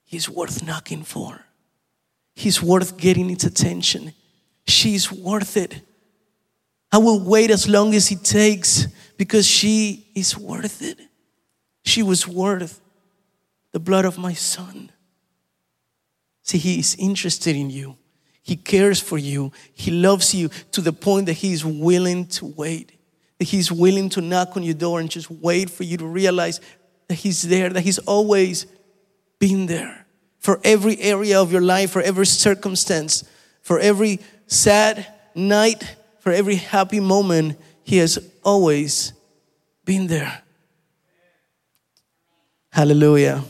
He's 0.05 0.29
worth 0.29 0.67
knocking 0.67 1.05
for? 1.05 1.45
He's 2.35 2.61
worth 2.61 2.97
getting 2.97 3.31
its 3.31 3.45
attention. 3.45 4.13
She's 4.67 5.13
worth 5.13 5.57
it. 5.57 5.83
I 6.91 6.99
will 6.99 7.21
wait 7.21 7.51
as 7.51 7.69
long 7.69 7.95
as 7.95 8.11
it 8.11 8.25
takes 8.25 8.89
because 9.17 9.47
she 9.47 10.09
is 10.15 10.37
worth 10.37 10.83
it. 10.83 10.99
She 11.85 12.03
was 12.03 12.27
worth 12.27 12.81
the 13.71 13.79
blood 13.79 14.05
of 14.05 14.19
my 14.19 14.33
son. 14.33 14.91
See, 16.43 16.59
he 16.59 16.81
is 16.81 16.97
interested 16.99 17.55
in 17.55 17.71
you. 17.71 17.97
He 18.43 18.57
cares 18.57 18.99
for 18.99 19.19
you. 19.19 19.53
He 19.75 19.93
loves 19.93 20.35
you 20.35 20.49
to 20.73 20.81
the 20.81 20.93
point 20.93 21.27
that 21.27 21.35
he 21.35 21.53
is 21.53 21.65
willing 21.65 22.27
to 22.29 22.47
wait. 22.47 22.93
That 23.39 23.45
he's 23.45 23.71
willing 23.71 24.09
to 24.11 24.21
knock 24.21 24.57
on 24.57 24.65
your 24.65 24.75
door 24.75 24.99
and 24.99 25.09
just 25.09 25.31
wait 25.31 25.71
for 25.71 25.85
you 25.85 25.97
to 25.99 26.07
realize 26.07 26.61
that 27.11 27.17
he's 27.17 27.43
there, 27.43 27.71
that 27.71 27.81
he's 27.81 27.99
always 27.99 28.67
been 29.41 29.67
there 29.67 30.07
for 30.39 30.61
every 30.63 30.97
area 31.01 31.43
of 31.43 31.51
your 31.51 31.61
life, 31.61 31.91
for 31.91 32.01
every 32.01 32.25
circumstance, 32.25 33.25
for 33.63 33.81
every 33.81 34.21
sad 34.47 35.05
night, 35.35 35.97
for 36.21 36.31
every 36.31 36.55
happy 36.55 37.01
moment. 37.01 37.59
He 37.83 37.97
has 37.97 38.17
always 38.45 39.13
been 39.85 40.07
there. 40.07 40.41
Hallelujah. 42.71 43.43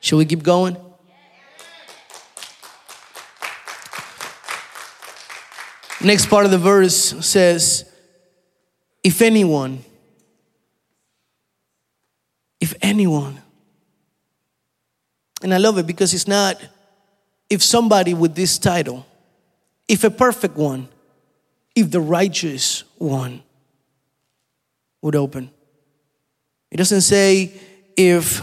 Shall 0.00 0.16
we 0.16 0.24
keep 0.24 0.42
going? 0.42 0.78
Next 6.02 6.30
part 6.30 6.46
of 6.46 6.50
the 6.50 6.56
verse 6.56 7.14
says, 7.26 7.84
if 9.02 9.20
anyone, 9.20 9.84
if 12.64 12.74
anyone, 12.80 13.38
and 15.42 15.52
I 15.52 15.58
love 15.58 15.76
it 15.76 15.86
because 15.86 16.14
it's 16.14 16.26
not 16.26 16.58
if 17.50 17.62
somebody 17.62 18.14
with 18.14 18.34
this 18.34 18.58
title, 18.58 19.04
if 19.86 20.02
a 20.02 20.10
perfect 20.10 20.56
one, 20.56 20.88
if 21.74 21.90
the 21.90 22.00
righteous 22.00 22.84
one 22.96 23.42
would 25.02 25.14
open. 25.14 25.50
It 26.70 26.78
doesn't 26.78 27.02
say 27.02 27.52
if 27.98 28.40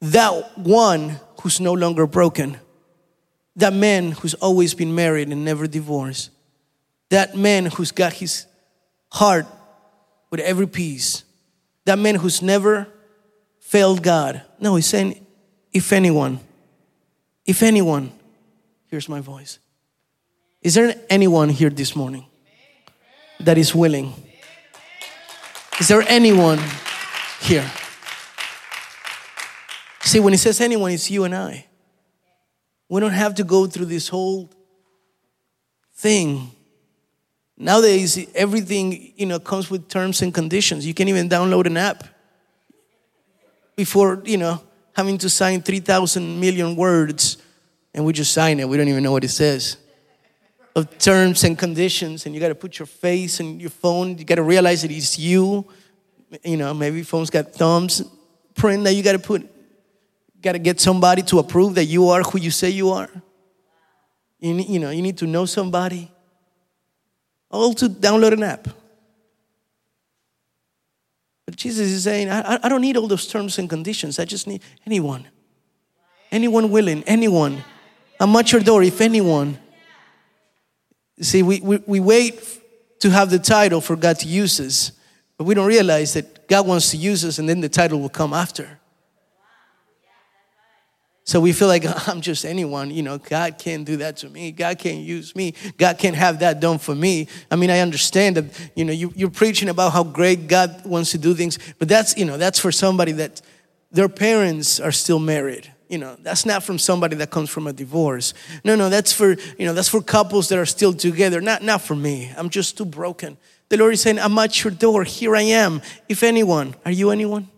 that 0.00 0.58
one 0.58 1.20
who's 1.42 1.60
no 1.60 1.74
longer 1.74 2.08
broken, 2.08 2.56
that 3.54 3.72
man 3.74 4.10
who's 4.10 4.34
always 4.34 4.74
been 4.74 4.92
married 4.92 5.28
and 5.28 5.44
never 5.44 5.68
divorced, 5.68 6.30
that 7.10 7.36
man 7.36 7.66
who's 7.66 7.92
got 7.92 8.14
his 8.14 8.46
heart 9.12 9.46
with 10.30 10.40
every 10.40 10.66
piece, 10.66 11.22
that 11.88 11.98
man 11.98 12.16
who's 12.16 12.42
never 12.42 12.86
failed 13.60 14.02
God. 14.02 14.42
No, 14.60 14.76
he's 14.76 14.84
saying, 14.84 15.24
if 15.72 15.90
anyone, 15.90 16.38
if 17.46 17.62
anyone 17.62 18.12
hears 18.90 19.08
my 19.08 19.20
voice. 19.20 19.58
Is 20.60 20.74
there 20.74 20.94
anyone 21.08 21.48
here 21.48 21.70
this 21.70 21.96
morning 21.96 22.26
that 23.40 23.56
is 23.56 23.74
willing? 23.74 24.12
Is 25.80 25.88
there 25.88 26.04
anyone 26.08 26.60
here? 27.40 27.64
See, 30.00 30.20
when 30.20 30.34
he 30.34 30.36
says 30.36 30.60
anyone, 30.60 30.90
it's 30.90 31.10
you 31.10 31.24
and 31.24 31.34
I. 31.34 31.64
We 32.90 33.00
don't 33.00 33.12
have 33.12 33.34
to 33.36 33.44
go 33.44 33.66
through 33.66 33.86
this 33.86 34.08
whole 34.08 34.50
thing. 35.94 36.50
Nowadays, 37.58 38.30
everything 38.34 39.12
you 39.16 39.26
know 39.26 39.40
comes 39.40 39.68
with 39.68 39.88
terms 39.88 40.22
and 40.22 40.32
conditions. 40.32 40.86
You 40.86 40.94
can't 40.94 41.08
even 41.08 41.28
download 41.28 41.66
an 41.66 41.76
app 41.76 42.04
before 43.74 44.22
you 44.24 44.38
know 44.38 44.62
having 44.94 45.18
to 45.18 45.28
sign 45.28 45.60
three 45.62 45.80
thousand 45.80 46.38
million 46.38 46.76
words, 46.76 47.36
and 47.92 48.04
we 48.04 48.12
just 48.12 48.32
sign 48.32 48.60
it. 48.60 48.68
We 48.68 48.76
don't 48.76 48.88
even 48.88 49.02
know 49.02 49.12
what 49.12 49.24
it 49.24 49.30
says 49.30 49.76
of 50.76 50.96
terms 50.98 51.42
and 51.42 51.58
conditions, 51.58 52.24
and 52.24 52.34
you 52.34 52.40
got 52.40 52.48
to 52.48 52.54
put 52.54 52.78
your 52.78 52.86
face 52.86 53.40
and 53.40 53.60
your 53.60 53.70
phone. 53.70 54.16
You 54.16 54.24
got 54.24 54.36
to 54.36 54.44
realize 54.44 54.82
that 54.82 54.92
it's 54.92 55.18
you. 55.18 55.66
You 56.44 56.56
know, 56.56 56.72
maybe 56.72 57.02
phones 57.02 57.30
got 57.30 57.52
thumbs 57.52 58.02
print 58.58 58.84
that 58.84 58.92
you 58.92 59.02
got 59.02 59.12
to 59.12 59.18
put 59.18 59.48
got 60.42 60.52
to 60.52 60.58
get 60.58 60.80
somebody 60.80 61.22
to 61.22 61.38
approve 61.38 61.74
that 61.74 61.86
you 61.86 62.08
are 62.08 62.22
who 62.22 62.38
you 62.38 62.50
say 62.50 62.70
you 62.70 62.90
are. 62.90 63.10
You, 64.38 64.54
you 64.54 64.78
know, 64.78 64.90
you 64.90 65.02
need 65.02 65.18
to 65.18 65.26
know 65.26 65.46
somebody. 65.46 66.10
All 67.50 67.74
to 67.74 67.88
download 67.88 68.32
an 68.32 68.42
app. 68.42 68.68
But 71.46 71.56
Jesus 71.56 71.88
is 71.88 72.04
saying, 72.04 72.28
I, 72.28 72.58
I 72.62 72.68
don't 72.68 72.82
need 72.82 72.96
all 72.96 73.08
those 73.08 73.26
terms 73.26 73.58
and 73.58 73.70
conditions. 73.70 74.18
I 74.18 74.26
just 74.26 74.46
need 74.46 74.62
anyone. 74.84 75.26
Anyone 76.30 76.70
willing, 76.70 77.02
anyone. 77.04 77.64
I'm 78.20 78.36
at 78.36 78.52
your 78.52 78.60
door 78.60 78.82
if 78.82 79.00
anyone. 79.00 79.58
See, 81.20 81.42
we, 81.42 81.60
we, 81.60 81.78
we 81.86 82.00
wait 82.00 82.60
to 83.00 83.10
have 83.10 83.30
the 83.30 83.38
title 83.38 83.80
for 83.80 83.96
God 83.96 84.18
to 84.20 84.28
use 84.28 84.60
us, 84.60 84.92
but 85.36 85.44
we 85.44 85.54
don't 85.54 85.66
realize 85.66 86.14
that 86.14 86.48
God 86.48 86.66
wants 86.66 86.90
to 86.90 86.96
use 86.96 87.24
us 87.24 87.38
and 87.38 87.48
then 87.48 87.60
the 87.60 87.68
title 87.68 88.00
will 88.00 88.08
come 88.08 88.32
after. 88.32 88.77
So 91.28 91.40
we 91.40 91.52
feel 91.52 91.68
like 91.68 91.84
I'm 92.08 92.22
just 92.22 92.46
anyone, 92.46 92.90
you 92.90 93.02
know, 93.02 93.18
God 93.18 93.58
can't 93.58 93.84
do 93.84 93.98
that 93.98 94.16
to 94.18 94.30
me. 94.30 94.50
God 94.50 94.78
can't 94.78 95.00
use 95.00 95.36
me. 95.36 95.52
God 95.76 95.98
can't 95.98 96.16
have 96.16 96.38
that 96.38 96.58
done 96.58 96.78
for 96.78 96.94
me. 96.94 97.28
I 97.50 97.56
mean, 97.56 97.70
I 97.70 97.80
understand 97.80 98.38
that, 98.38 98.70
you 98.74 98.86
know, 98.86 98.94
you, 98.94 99.12
you're 99.14 99.28
preaching 99.28 99.68
about 99.68 99.92
how 99.92 100.04
great 100.04 100.48
God 100.48 100.86
wants 100.86 101.10
to 101.10 101.18
do 101.18 101.34
things, 101.34 101.58
but 101.78 101.86
that's, 101.86 102.16
you 102.16 102.24
know, 102.24 102.38
that's 102.38 102.58
for 102.58 102.72
somebody 102.72 103.12
that 103.12 103.42
their 103.92 104.08
parents 104.08 104.80
are 104.80 104.90
still 104.90 105.18
married. 105.18 105.70
You 105.90 105.98
know, 105.98 106.16
that's 106.18 106.46
not 106.46 106.62
from 106.62 106.78
somebody 106.78 107.16
that 107.16 107.30
comes 107.30 107.50
from 107.50 107.66
a 107.66 107.74
divorce. 107.74 108.32
No, 108.64 108.74
no, 108.74 108.88
that's 108.88 109.12
for, 109.12 109.32
you 109.58 109.66
know, 109.66 109.74
that's 109.74 109.88
for 109.90 110.00
couples 110.00 110.48
that 110.48 110.58
are 110.58 110.64
still 110.64 110.94
together. 110.94 111.42
Not, 111.42 111.62
not 111.62 111.82
for 111.82 111.94
me. 111.94 112.32
I'm 112.38 112.48
just 112.48 112.78
too 112.78 112.86
broken. 112.86 113.36
The 113.68 113.76
Lord 113.76 113.92
is 113.92 114.00
saying, 114.00 114.18
I'm 114.18 114.38
at 114.38 114.64
your 114.64 114.70
door. 114.70 115.04
Here 115.04 115.36
I 115.36 115.42
am. 115.42 115.82
If 116.08 116.22
anyone, 116.22 116.74
are 116.86 116.90
you 116.90 117.10
anyone? 117.10 117.50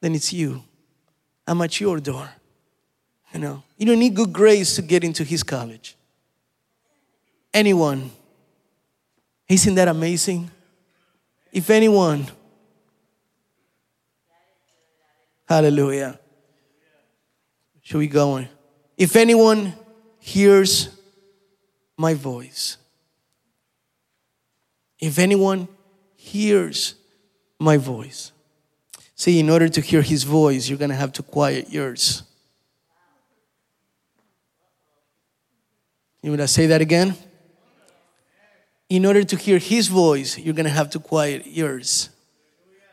Then 0.00 0.14
it's 0.14 0.32
you. 0.32 0.62
I'm 1.46 1.60
at 1.62 1.80
your 1.80 1.98
door. 2.00 2.28
You 3.32 3.40
know, 3.40 3.62
you 3.78 3.86
don't 3.86 3.98
need 3.98 4.14
good 4.14 4.32
grades 4.32 4.74
to 4.76 4.82
get 4.82 5.04
into 5.04 5.24
his 5.24 5.42
college. 5.42 5.96
Anyone. 7.52 8.10
Isn't 9.48 9.74
that 9.74 9.88
amazing? 9.88 10.50
If 11.52 11.68
anyone, 11.68 12.26
hallelujah. 15.46 16.18
Should 17.82 17.98
we 17.98 18.06
go 18.06 18.32
on? 18.32 18.48
If 18.96 19.16
anyone 19.16 19.74
hears 20.18 20.88
my 21.98 22.14
voice. 22.14 22.78
If 24.98 25.18
anyone 25.18 25.68
hears 26.16 26.94
my 27.58 27.76
voice. 27.76 28.31
See, 29.22 29.38
in 29.38 29.50
order 29.50 29.68
to 29.68 29.80
hear 29.80 30.02
his 30.02 30.24
voice, 30.24 30.68
you're 30.68 30.80
going 30.80 30.90
to 30.90 30.96
have 30.96 31.12
to 31.12 31.22
quiet 31.22 31.70
yours. 31.70 32.24
You 36.20 36.32
want 36.32 36.40
to 36.40 36.48
say 36.48 36.66
that 36.66 36.80
again? 36.80 37.14
In 38.88 39.06
order 39.06 39.22
to 39.22 39.36
hear 39.36 39.58
his 39.58 39.86
voice, 39.86 40.36
you're 40.36 40.54
going 40.54 40.64
to 40.66 40.70
have 40.70 40.90
to 40.90 40.98
quiet 40.98 41.46
yours. 41.46 42.08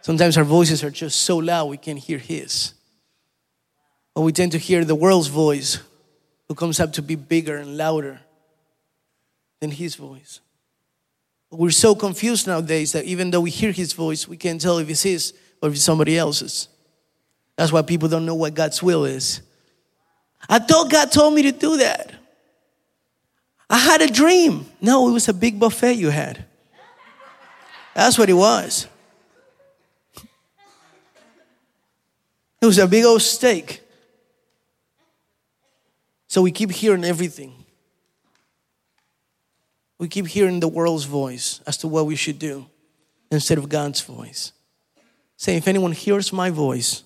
Sometimes 0.01 0.37
our 0.37 0.43
voices 0.43 0.83
are 0.83 0.91
just 0.91 1.19
so 1.19 1.37
loud 1.37 1.65
we 1.65 1.77
can't 1.77 1.97
hear 1.97 2.19
his. 2.19 2.75
But 4.13 4.21
we 4.21 4.31
tend 4.31 4.51
to 4.51 4.59
hear 4.59 4.85
the 4.85 4.93
world's 4.93 5.29
voice, 5.29 5.79
who 6.47 6.53
comes 6.53 6.79
up 6.79 6.93
to 6.93 7.01
be 7.01 7.15
bigger 7.15 7.57
and 7.57 7.75
louder 7.75 8.19
than 9.61 9.71
his 9.71 9.95
voice. 9.95 10.41
We're 11.49 11.71
so 11.71 11.95
confused 11.95 12.45
nowadays 12.45 12.91
that 12.91 13.05
even 13.05 13.31
though 13.31 13.41
we 13.41 13.49
hear 13.49 13.71
his 13.71 13.93
voice, 13.93 14.27
we 14.27 14.37
can't 14.37 14.61
tell 14.61 14.77
if 14.77 14.87
it's 14.91 15.01
his 15.01 15.33
or 15.61 15.73
somebody 15.75 16.17
else's. 16.17 16.67
That's 17.55 17.71
why 17.71 17.81
people 17.81 18.07
don't 18.07 18.25
know 18.25 18.35
what 18.35 18.53
God's 18.53 18.81
will 18.81 19.05
is. 19.05 19.41
I 20.47 20.59
thought 20.59 20.89
God 20.89 21.11
told 21.11 21.33
me 21.33 21.43
to 21.43 21.51
do 21.51 21.77
that. 21.77 22.13
I 23.69 23.77
had 23.77 24.01
a 24.01 24.07
dream. 24.07 24.65
No, 24.81 25.09
it 25.09 25.11
was 25.11 25.27
a 25.27 25.33
big 25.33 25.59
buffet 25.59 25.93
you 25.93 26.09
had. 26.09 26.45
That's 27.93 28.17
what 28.17 28.29
it 28.29 28.33
was. 28.33 28.87
It 32.61 32.65
was 32.65 32.77
a 32.77 32.87
big 32.87 33.05
old 33.05 33.21
steak. 33.21 33.81
So 36.27 36.41
we 36.41 36.51
keep 36.51 36.71
hearing 36.71 37.03
everything. 37.03 37.53
We 39.97 40.07
keep 40.07 40.27
hearing 40.27 40.59
the 40.59 40.67
world's 40.67 41.05
voice 41.05 41.61
as 41.67 41.77
to 41.77 41.87
what 41.87 42.05
we 42.05 42.15
should 42.15 42.39
do 42.39 42.67
instead 43.31 43.57
of 43.57 43.67
God's 43.67 44.01
voice. 44.01 44.53
Say, 45.39 45.55
if 45.55 45.69
anyone 45.69 45.93
hears 45.93 46.33
my 46.33 46.49
voice, 46.49 47.01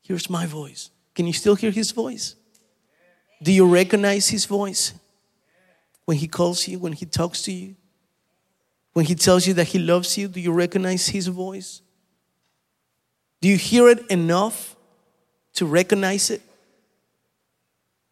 hears 0.00 0.28
my 0.28 0.46
voice. 0.46 0.90
Can 1.14 1.28
you 1.28 1.32
still 1.32 1.54
hear 1.54 1.70
his 1.70 1.92
voice? 1.92 2.34
Do 3.40 3.52
you 3.52 3.68
recognize 3.68 4.28
his 4.28 4.46
voice? 4.46 4.94
When 6.06 6.16
he 6.16 6.26
calls 6.26 6.66
you, 6.66 6.80
when 6.80 6.92
he 6.92 7.06
talks 7.06 7.42
to 7.42 7.52
you, 7.52 7.76
when 8.92 9.04
he 9.04 9.14
tells 9.14 9.46
you 9.46 9.54
that 9.54 9.68
he 9.68 9.78
loves 9.78 10.18
you, 10.18 10.26
do 10.26 10.40
you 10.40 10.50
recognize 10.50 11.06
his 11.06 11.28
voice? 11.28 11.82
Do 13.40 13.46
you 13.46 13.56
hear 13.56 13.88
it 13.90 14.04
enough 14.10 14.74
to 15.52 15.66
recognize 15.66 16.30
it? 16.30 16.42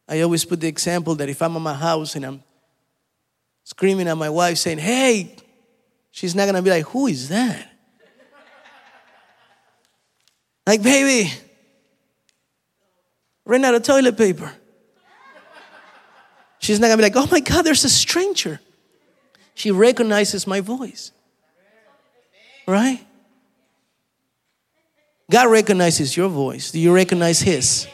I 0.08 0.20
always 0.20 0.44
put 0.44 0.60
the 0.60 0.68
example 0.68 1.16
that 1.16 1.28
if 1.28 1.42
I'm 1.42 1.56
at 1.56 1.60
my 1.60 1.74
house 1.74 2.14
and 2.14 2.24
I'm 2.24 2.42
screaming 3.64 4.06
at 4.06 4.16
my 4.16 4.30
wife 4.30 4.58
saying, 4.58 4.78
Hey, 4.78 5.34
she's 6.18 6.34
not 6.34 6.46
gonna 6.46 6.62
be 6.62 6.70
like, 6.70 6.84
Who 6.86 7.06
is 7.06 7.28
that? 7.28 7.70
like, 10.66 10.82
baby, 10.82 11.32
ran 13.44 13.64
out 13.64 13.76
of 13.76 13.82
toilet 13.84 14.18
paper. 14.18 14.52
She's 16.58 16.80
not 16.80 16.88
gonna 16.88 16.96
be 16.96 17.04
like, 17.04 17.16
Oh 17.16 17.28
my 17.30 17.38
God, 17.38 17.62
there's 17.62 17.84
a 17.84 17.88
stranger. 17.88 18.60
She 19.54 19.70
recognizes 19.70 20.46
my 20.46 20.60
voice. 20.60 21.12
Right? 22.66 23.04
God 25.30 25.50
recognizes 25.50 26.16
your 26.16 26.28
voice. 26.28 26.72
Do 26.72 26.80
you 26.80 26.92
recognize 26.92 27.40
His? 27.40 27.86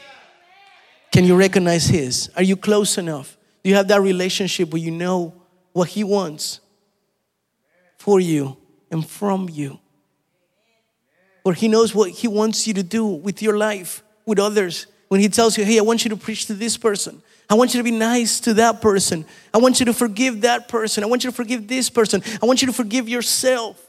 Can 1.13 1.25
you 1.25 1.37
recognize 1.37 1.87
His? 1.87 2.31
Are 2.37 2.43
you 2.43 2.57
close 2.57 2.97
enough? 2.97 3.37
Do 3.63 3.71
you 3.71 3.77
have 3.77 3.89
that 3.89 4.01
relationship 4.01 4.73
where 4.73 4.81
you 4.81 4.91
know 4.91 5.35
what 5.73 5.89
He 5.89 6.05
wants 6.05 6.61
for 8.05 8.21
you 8.21 8.55
and 8.91 9.09
from 9.09 9.49
you? 9.49 9.79
Or 11.43 11.55
He 11.55 11.69
knows 11.69 11.95
what 11.95 12.11
He 12.11 12.29
wants 12.29 12.67
you 12.67 12.75
to 12.75 12.83
do 12.83 13.07
with 13.07 13.41
your 13.41 13.57
life, 13.57 14.03
with 14.27 14.39
others. 14.39 14.87
When 15.09 15.23
He 15.23 15.31
tells 15.31 15.57
you, 15.57 15.65
hey, 15.65 15.79
I 15.79 15.83
want 15.83 16.05
you 16.05 16.11
to 16.11 16.17
preach 16.17 16.45
to 16.47 16.55
this 16.55 16.77
person. 16.77 17.23
I 17.49 17.55
want 17.55 17.73
you 17.73 17.81
to 17.81 17.85
be 17.85 17.97
nice 17.97 18.41
to 18.41 18.53
that 18.55 18.83
person. 18.83 19.25
I 19.55 19.59
want 19.59 19.81
you 19.81 19.87
to 19.87 19.95
forgive 19.95 20.43
that 20.43 20.69
person. 20.69 21.03
I 21.03 21.07
want 21.07 21.25
you 21.25 21.31
to 21.31 21.37
forgive 21.37 21.67
this 21.67 21.89
person. 21.89 22.23
I 22.43 22.45
want 22.45 22.61
you 22.61 22.67
to 22.67 22.75
forgive 22.75 23.09
yourself. 23.09 23.81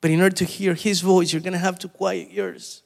But 0.00 0.10
in 0.10 0.22
order 0.22 0.36
to 0.36 0.46
hear 0.46 0.72
His 0.72 1.02
voice, 1.02 1.34
you're 1.34 1.42
going 1.42 1.52
to 1.52 1.58
have 1.58 1.78
to 1.80 1.88
quiet 1.88 2.30
yours. 2.30 2.82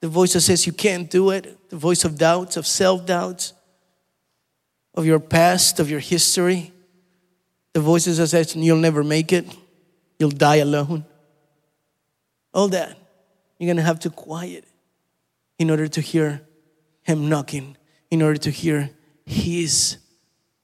The 0.00 0.08
voice 0.08 0.32
that 0.32 0.40
says 0.40 0.66
you 0.66 0.72
can't 0.72 1.08
do 1.08 1.30
it, 1.30 1.70
the 1.70 1.76
voice 1.76 2.04
of 2.04 2.18
doubts, 2.18 2.56
of 2.56 2.66
self 2.66 3.06
doubts, 3.06 3.52
of 4.96 5.06
your 5.06 5.20
past, 5.20 5.78
of 5.78 5.88
your 5.88 6.00
history, 6.00 6.72
the 7.72 7.80
voices 7.80 8.18
that 8.18 8.28
says 8.28 8.54
you'll 8.54 8.76
never 8.76 9.02
make 9.02 9.32
it, 9.32 9.46
you'll 10.18 10.30
die 10.30 10.56
alone. 10.56 11.04
All 12.52 12.68
that, 12.68 12.98
you're 13.58 13.68
going 13.68 13.76
to 13.76 13.82
have 13.82 14.00
to 14.00 14.10
quiet 14.10 14.64
in 15.58 15.70
order 15.70 15.88
to 15.88 16.00
hear 16.00 16.42
Him 17.02 17.28
knocking, 17.28 17.76
in 18.10 18.20
order 18.20 18.38
to 18.40 18.50
hear 18.50 18.90
His 19.24 19.96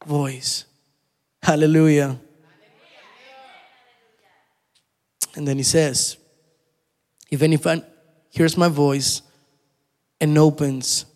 voice. 0.07 0.64
Hallelujah. 1.42 2.18
And 5.35 5.47
then 5.47 5.57
he 5.57 5.62
says, 5.62 6.16
If 7.31 7.42
anyone 7.42 7.85
hears 8.31 8.57
my 8.57 8.68
voice 8.68 9.23
and 10.21 10.37
opens 10.37 11.07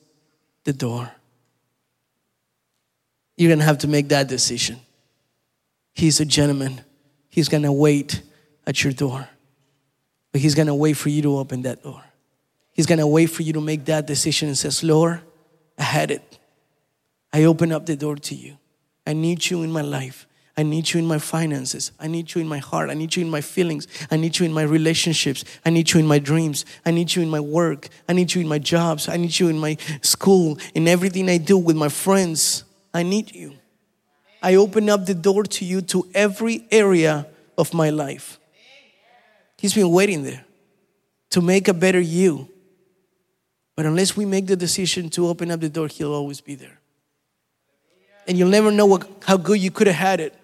the 0.65 0.73
door, 0.73 1.11
you're 3.37 3.51
gonna 3.51 3.65
have 3.65 3.79
to 3.79 3.89
make 3.89 4.09
that 4.11 4.29
decision. 4.29 4.79
He's 5.95 6.21
a 6.21 6.25
gentleman, 6.25 6.81
he's 7.29 7.49
gonna 7.49 7.73
wait 7.73 8.23
at 8.67 8.83
your 8.83 8.93
door, 8.93 9.29
but 10.33 10.41
he's 10.41 10.55
gonna 10.55 10.75
wait 10.75 10.95
for 10.95 11.09
you 11.09 11.23
to 11.23 11.39
open 11.39 11.63
that 11.63 11.83
door. 11.83 12.03
He's 12.73 12.87
gonna 12.87 13.07
wait 13.07 13.27
for 13.27 13.43
you 13.43 13.53
to 13.53 13.61
make 13.61 13.85
that 13.87 14.07
decision 14.07 14.49
and 14.49 14.57
says, 14.57 14.83
Lord, 14.83 15.21
I 15.79 15.83
had 15.83 16.11
it. 16.11 16.39
I 17.33 17.45
open 17.45 17.73
up 17.73 17.87
the 17.87 17.97
door 17.97 18.17
to 18.17 18.35
you. 18.35 18.59
I 19.07 19.13
need 19.13 19.51
you 19.51 19.63
in 19.63 19.71
my 19.73 19.83
life. 19.83 20.27
I 20.57 20.63
need 20.63 20.93
you 20.93 21.01
in 21.01 21.07
my 21.07 21.19
finances. 21.19 21.93
I 21.99 22.09
need 22.09 22.35
you 22.35 22.41
in 22.41 22.47
my 22.47 22.59
heart. 22.59 22.91
I 22.91 22.95
need 22.95 23.17
you 23.17 23.25
in 23.25 23.31
my 23.31 23.41
feelings. 23.41 23.89
I 24.11 24.17
need 24.17 24.39
you 24.39 24.45
in 24.45 24.53
my 24.53 24.63
relationships. 24.63 25.45
I 25.65 25.71
need 25.71 25.91
you 25.93 26.01
in 26.01 26.07
my 26.07 26.19
dreams. 26.19 26.67
I 26.85 26.91
need 26.91 27.15
you 27.15 27.23
in 27.23 27.31
my 27.31 27.41
work. 27.41 27.89
I 28.07 28.13
need 28.13 28.35
you 28.35 28.43
in 28.43 28.49
my 28.49 28.59
jobs. 28.59 29.09
I 29.09 29.17
need 29.17 29.39
you 29.39 29.49
in 29.49 29.59
my 29.59 29.79
school, 30.03 30.59
in 30.75 30.89
everything 30.89 31.31
I 31.31 31.39
do 31.39 31.57
with 31.57 31.77
my 31.77 31.89
friends. 31.89 32.65
I 32.93 33.03
need 33.03 33.35
you. 33.35 33.55
I 34.43 34.57
open 34.57 34.89
up 34.89 35.07
the 35.07 35.15
door 35.15 35.45
to 35.45 35.65
you 35.65 35.81
to 35.83 36.09
every 36.15 36.67
area 36.71 37.27
of 37.57 37.73
my 37.73 37.91
life. 37.91 38.39
He's 39.59 39.75
been 39.75 39.91
waiting 39.91 40.25
there 40.25 40.45
to 41.31 41.41
make 41.41 41.69
a 41.69 41.75
better 41.75 42.01
you. 42.01 42.49
But 43.77 43.87
unless 43.87 44.17
we 44.17 44.25
make 44.25 44.47
the 44.47 44.57
decision 44.57 45.09
to 45.11 45.29
open 45.29 45.51
up 45.51 45.61
the 45.61 45.69
door, 45.69 45.87
He'll 45.87 46.13
always 46.13 46.41
be 46.41 46.57
there. 46.57 46.81
And 48.27 48.37
you'll 48.37 48.49
never 48.49 48.71
know 48.71 48.87
what, 48.87 49.09
how 49.27 49.37
good 49.37 49.61
you 49.61 49.71
could 49.71 49.87
have 49.87 49.97
had 49.97 50.21
it 50.21 50.35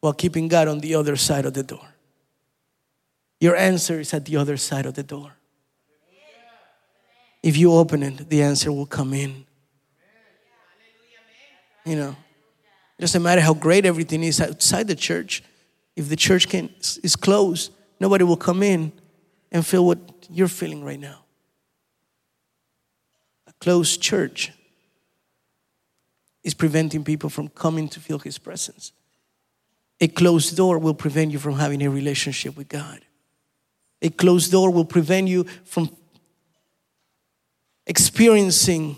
while 0.00 0.12
keeping 0.12 0.48
God 0.48 0.68
on 0.68 0.80
the 0.80 0.94
other 0.94 1.16
side 1.16 1.44
of 1.44 1.54
the 1.54 1.62
door. 1.62 1.86
Your 3.40 3.54
answer 3.54 4.00
is 4.00 4.12
at 4.14 4.24
the 4.24 4.36
other 4.36 4.56
side 4.56 4.86
of 4.86 4.94
the 4.94 5.02
door. 5.02 5.32
If 7.42 7.56
you 7.56 7.72
open 7.72 8.02
it, 8.02 8.28
the 8.28 8.42
answer 8.42 8.72
will 8.72 8.86
come 8.86 9.12
in. 9.12 9.44
You 11.84 11.96
know, 11.96 12.16
it 12.98 13.02
doesn't 13.02 13.22
matter 13.22 13.40
how 13.40 13.54
great 13.54 13.84
everything 13.84 14.22
is 14.22 14.40
outside 14.40 14.88
the 14.88 14.94
church. 14.94 15.42
If 15.96 16.08
the 16.08 16.16
church 16.16 16.48
can, 16.48 16.70
is 17.02 17.16
closed, 17.16 17.72
nobody 18.00 18.24
will 18.24 18.36
come 18.36 18.62
in 18.62 18.92
and 19.52 19.66
feel 19.66 19.84
what 19.84 19.98
you're 20.30 20.48
feeling 20.48 20.82
right 20.84 21.00
now. 21.00 21.24
A 23.46 23.52
closed 23.60 24.00
church 24.00 24.52
is 26.42 26.54
preventing 26.54 27.04
people 27.04 27.28
from 27.28 27.48
coming 27.48 27.88
to 27.88 28.00
feel 28.00 28.18
His 28.18 28.38
presence. 28.38 28.92
A 30.00 30.08
closed 30.08 30.56
door 30.56 30.78
will 30.78 30.94
prevent 30.94 31.32
you 31.32 31.38
from 31.38 31.54
having 31.54 31.82
a 31.82 31.90
relationship 31.90 32.56
with 32.56 32.68
God. 32.68 33.00
A 34.02 34.10
closed 34.10 34.52
door 34.52 34.70
will 34.70 34.84
prevent 34.84 35.28
you 35.28 35.44
from 35.64 35.90
experiencing 37.86 38.96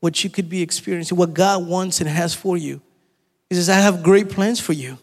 what 0.00 0.22
you 0.22 0.30
could 0.30 0.48
be 0.48 0.62
experiencing, 0.62 1.16
what 1.16 1.34
God 1.34 1.66
wants 1.66 2.00
and 2.00 2.08
has 2.08 2.34
for 2.34 2.56
you. 2.56 2.80
He 3.48 3.56
says, 3.56 3.68
I 3.68 3.76
have 3.76 4.02
great 4.02 4.30
plans 4.30 4.60
for 4.60 4.72
you. 4.72 4.98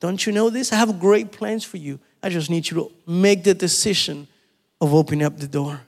Don't 0.00 0.24
you 0.24 0.32
know 0.32 0.50
this? 0.50 0.72
I 0.72 0.76
have 0.76 1.00
great 1.00 1.32
plans 1.32 1.64
for 1.64 1.76
you. 1.76 1.98
I 2.22 2.28
just 2.28 2.50
need 2.50 2.70
you 2.70 2.76
to 2.76 2.92
make 3.10 3.44
the 3.44 3.54
decision 3.54 4.28
of 4.80 4.94
opening 4.94 5.24
up 5.24 5.38
the 5.38 5.48
door. 5.48 5.80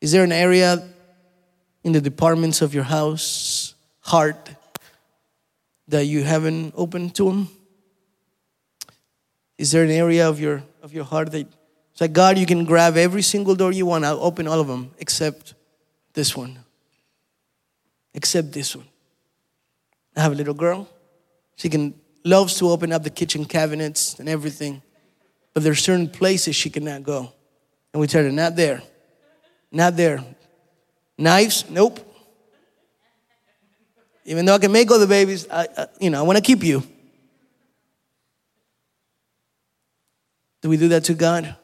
Is 0.00 0.12
there 0.12 0.24
an 0.24 0.32
area 0.32 0.88
in 1.82 1.92
the 1.92 2.00
departments 2.00 2.62
of 2.62 2.74
your 2.74 2.84
house, 2.84 3.74
heart, 4.00 4.50
that 5.88 6.04
you 6.04 6.22
haven't 6.22 6.74
opened 6.76 7.14
to 7.16 7.30
Him? 7.30 7.48
Is 9.56 9.72
there 9.72 9.84
an 9.84 9.90
area 9.90 10.28
of 10.28 10.38
your, 10.38 10.62
of 10.82 10.92
your 10.92 11.04
heart 11.04 11.32
that 11.32 11.46
It's 11.98 12.00
like, 12.00 12.12
God, 12.12 12.38
you 12.38 12.46
can 12.46 12.64
grab 12.64 12.96
every 12.96 13.22
single 13.22 13.56
door 13.56 13.72
you 13.72 13.86
want. 13.86 14.04
I'll 14.04 14.22
open 14.22 14.46
all 14.46 14.60
of 14.60 14.68
them 14.68 14.92
except 14.98 15.54
this 16.14 16.36
one. 16.36 16.60
Except 18.18 18.50
this 18.50 18.74
one. 18.74 18.88
I 20.16 20.22
have 20.22 20.32
a 20.32 20.34
little 20.34 20.52
girl. 20.52 20.88
She 21.54 21.68
can 21.68 21.94
loves 22.24 22.58
to 22.58 22.68
open 22.68 22.90
up 22.90 23.04
the 23.04 23.10
kitchen 23.10 23.44
cabinets 23.44 24.18
and 24.18 24.28
everything. 24.28 24.82
But 25.54 25.62
there 25.62 25.70
are 25.70 25.76
certain 25.76 26.08
places 26.08 26.56
she 26.56 26.68
cannot 26.68 27.04
go. 27.04 27.32
And 27.92 28.00
we 28.00 28.08
tell 28.08 28.24
her, 28.24 28.32
not 28.32 28.56
there. 28.56 28.82
Not 29.70 29.96
there. 29.96 30.24
Knives? 31.16 31.70
Nope. 31.70 32.00
Even 34.24 34.44
though 34.44 34.56
I 34.56 34.58
can 34.58 34.72
make 34.72 34.90
all 34.90 34.98
the 34.98 35.06
babies, 35.06 35.46
I, 35.48 35.68
I 35.76 35.86
you 36.00 36.10
know, 36.10 36.18
I 36.18 36.22
want 36.22 36.38
to 36.38 36.42
keep 36.42 36.64
you. 36.64 36.82
Do 40.60 40.70
we 40.70 40.76
do 40.76 40.88
that 40.88 41.04
to 41.04 41.14
God? 41.14 41.54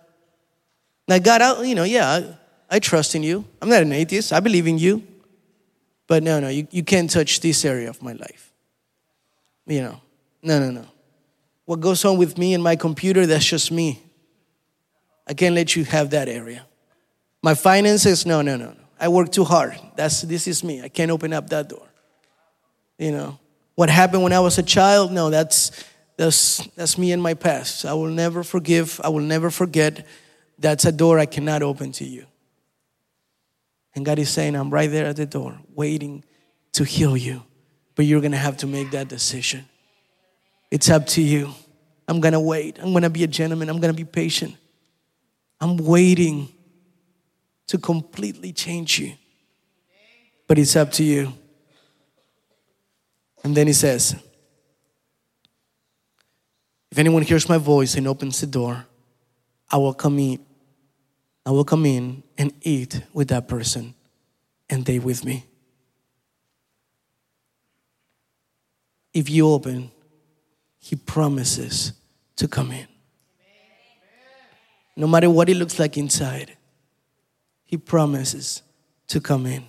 Now, 1.09 1.19
God, 1.19 1.43
I, 1.43 1.63
you 1.65 1.75
know, 1.75 1.83
yeah, 1.83 2.09
I, 2.09 2.77
I 2.77 2.79
trust 2.79 3.17
in 3.17 3.25
you. 3.25 3.45
I'm 3.61 3.69
not 3.69 3.83
an 3.83 3.91
atheist. 3.91 4.33
I 4.33 4.39
believe 4.39 4.69
in 4.69 4.79
you. 4.79 5.03
But 6.07 6.23
no, 6.23 6.41
no, 6.41 6.49
you, 6.49 6.69
you 6.71 6.85
can't 6.85 7.11
touch 7.11 7.41
this 7.41 7.65
area 7.65 7.89
of 7.89 8.03
my 8.03 8.13
life. 8.13 8.53
You 9.67 9.83
know, 9.83 10.01
no, 10.43 10.59
no, 10.61 10.71
no. 10.71 10.87
What 11.65 11.81
goes 11.81 12.05
on 12.05 12.19
with 12.19 12.37
me 12.37 12.53
and 12.53 12.63
my 12.63 12.77
computer, 12.77 13.27
that's 13.27 13.45
just 13.45 13.73
me. 13.73 14.03
I 15.27 15.33
can't 15.33 15.55
let 15.55 15.75
you 15.75 15.85
have 15.85 16.11
that 16.11 16.29
area. 16.29 16.67
My 17.43 17.55
finances, 17.55 18.27
no, 18.27 18.43
no, 18.43 18.57
no, 18.57 18.67
no. 18.67 18.77
I 19.01 19.09
work 19.09 19.33
too 19.33 19.45
hard. 19.45 19.79
That's 19.97 20.23
this 20.23 20.47
is 20.47 20.63
me. 20.63 20.83
I 20.83 20.89
can't 20.89 21.11
open 21.11 21.33
up 21.33 21.49
that 21.51 21.69
door. 21.69 21.87
You 22.99 23.13
know. 23.13 23.39
What 23.75 23.91
happened 23.91 24.23
when 24.23 24.33
I 24.33 24.41
was 24.41 24.59
a 24.59 24.63
child? 24.63 25.11
No, 25.13 25.31
that's 25.31 25.73
that's 26.17 26.65
that's 26.77 26.97
me 26.97 27.13
and 27.13 27.23
my 27.23 27.35
past. 27.35 27.85
I 27.85 27.95
will 27.95 28.09
never 28.09 28.45
forgive. 28.45 29.01
I 29.03 29.09
will 29.09 29.21
never 29.21 29.51
forget. 29.51 30.07
That's 30.59 30.85
a 30.85 30.93
door 30.93 31.19
I 31.19 31.27
cannot 31.27 31.63
open 31.63 31.91
to 31.93 32.05
you. 32.05 32.27
And 33.95 34.05
God 34.05 34.19
is 34.19 34.29
saying, 34.29 34.57
I'm 34.57 34.71
right 34.71 34.91
there 34.91 35.07
at 35.07 35.17
the 35.17 35.27
door, 35.27 35.59
waiting 35.75 36.25
to 36.73 36.85
heal 36.85 37.17
you. 37.17 37.43
But 37.95 38.07
you're 38.07 38.21
gonna 38.21 38.37
have 38.37 38.57
to 38.59 38.67
make 38.67 38.91
that 38.91 39.09
decision. 39.09 39.67
It's 40.71 40.91
up 40.91 41.07
to 41.09 41.23
you. 41.23 41.55
I'm 42.09 42.21
gonna 42.21 42.41
wait. 42.41 42.79
I'm 42.81 42.93
gonna 42.93 43.11
be 43.11 43.23
a 43.23 43.29
gentleman. 43.29 43.69
I'm 43.69 43.81
gonna 43.81 43.93
be 43.93 44.05
patient. 44.05 44.57
I'm 45.61 45.77
waiting 45.77 46.49
to 47.69 47.79
completely 47.79 48.53
change 48.53 48.99
you. 48.99 49.15
But 50.47 50.59
it's 50.59 50.77
up 50.77 50.91
to 50.93 51.05
you. 51.05 51.33
And 53.43 53.57
then 53.57 53.67
he 53.67 53.73
says, 53.73 54.17
If 56.91 56.99
anyone 56.99 57.23
hears 57.23 57.49
my 57.49 57.59
voice 57.59 57.97
and 57.97 58.07
opens 58.07 58.41
the 58.41 58.47
door, 58.47 58.87
I 59.71 59.77
will 59.79 59.95
come 59.95 60.19
in. 60.19 60.39
I 61.47 61.51
will 61.51 61.65
come 61.65 61.85
in 61.85 62.23
and 62.39 62.53
eat 62.63 63.03
with 63.13 63.29
that 63.29 63.49
person 63.49 63.95
and 64.71 64.85
they 64.85 64.99
with 64.99 65.25
me. 65.25 65.47
If 69.13 69.31
you 69.31 69.49
open, 69.49 69.91
he 70.79 70.97
promises 70.97 71.93
to 72.37 72.49
come 72.49 72.73
in. 72.73 72.87
No 74.97 75.07
matter 75.07 75.29
what 75.29 75.49
it 75.49 75.57
looks 75.57 75.79
like 75.79 75.97
inside, 75.97 76.57
he 77.65 77.77
promises 77.77 78.63
to 79.09 79.21
come 79.21 79.47
in. 79.47 79.65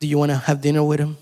Do 0.00 0.06
you 0.06 0.18
want 0.18 0.30
to 0.30 0.36
have 0.36 0.60
dinner 0.60 0.82
with 0.82 1.00
him? 1.00 1.16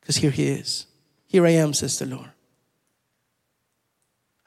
Because 0.00 0.16
here 0.16 0.30
he 0.30 0.48
is. 0.48 0.86
Here 1.26 1.44
I 1.44 1.50
am, 1.50 1.74
says 1.74 1.98
the 1.98 2.06
Lord. 2.06 2.30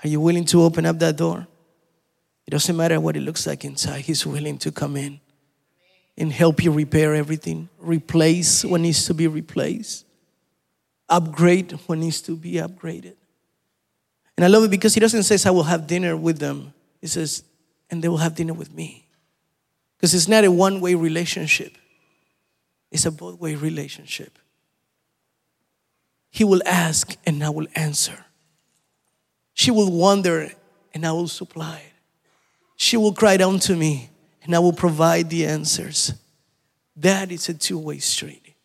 Are 0.03 0.07
you 0.07 0.19
willing 0.19 0.45
to 0.45 0.63
open 0.63 0.85
up 0.85 0.97
that 0.99 1.17
door? 1.17 1.47
It 2.51 2.55
doesn't 2.55 2.75
matter 2.75 2.99
what 2.99 3.15
it 3.15 3.21
looks 3.21 3.47
like 3.47 3.63
inside, 3.63 4.01
He's 4.01 4.25
willing 4.25 4.57
to 4.57 4.73
come 4.73 4.97
in 4.97 5.21
and 6.17 6.33
help 6.33 6.61
you 6.61 6.73
repair 6.73 7.15
everything, 7.15 7.69
replace 7.79 8.65
what 8.65 8.81
needs 8.81 9.05
to 9.05 9.13
be 9.13 9.25
replaced, 9.25 10.05
upgrade 11.07 11.71
what 11.85 11.97
needs 11.97 12.21
to 12.23 12.35
be 12.35 12.55
upgraded. 12.55 13.13
And 14.35 14.43
I 14.43 14.49
love 14.49 14.65
it 14.65 14.69
because 14.69 14.93
He 14.93 14.99
doesn't 14.99 15.23
say, 15.23 15.37
I 15.47 15.53
will 15.53 15.63
have 15.63 15.87
dinner 15.87 16.17
with 16.17 16.39
them. 16.39 16.73
He 16.99 17.07
says, 17.07 17.43
and 17.89 18.03
they 18.03 18.09
will 18.09 18.17
have 18.17 18.35
dinner 18.35 18.53
with 18.53 18.73
me. 18.73 19.07
Because 19.95 20.13
it's 20.13 20.27
not 20.27 20.43
a 20.43 20.51
one 20.51 20.81
way 20.81 20.93
relationship, 20.93 21.77
it's 22.91 23.05
a 23.05 23.11
both 23.11 23.39
way 23.39 23.55
relationship. 23.55 24.37
He 26.29 26.43
will 26.43 26.61
ask 26.65 27.15
and 27.25 27.41
I 27.41 27.49
will 27.49 27.67
answer. 27.75 28.25
She 29.53 29.71
will 29.71 29.89
wonder 29.89 30.51
and 30.93 31.07
I 31.07 31.13
will 31.13 31.29
supply. 31.29 31.90
She 32.81 32.97
will 32.97 33.13
cry 33.13 33.37
down 33.37 33.59
to 33.59 33.75
me 33.75 34.09
and 34.41 34.55
I 34.55 34.59
will 34.59 34.73
provide 34.73 35.29
the 35.29 35.45
answers. 35.45 36.15
That 36.95 37.31
is 37.31 37.47
a 37.47 37.53
two 37.53 37.77
way 37.77 37.99
street. 37.99 38.55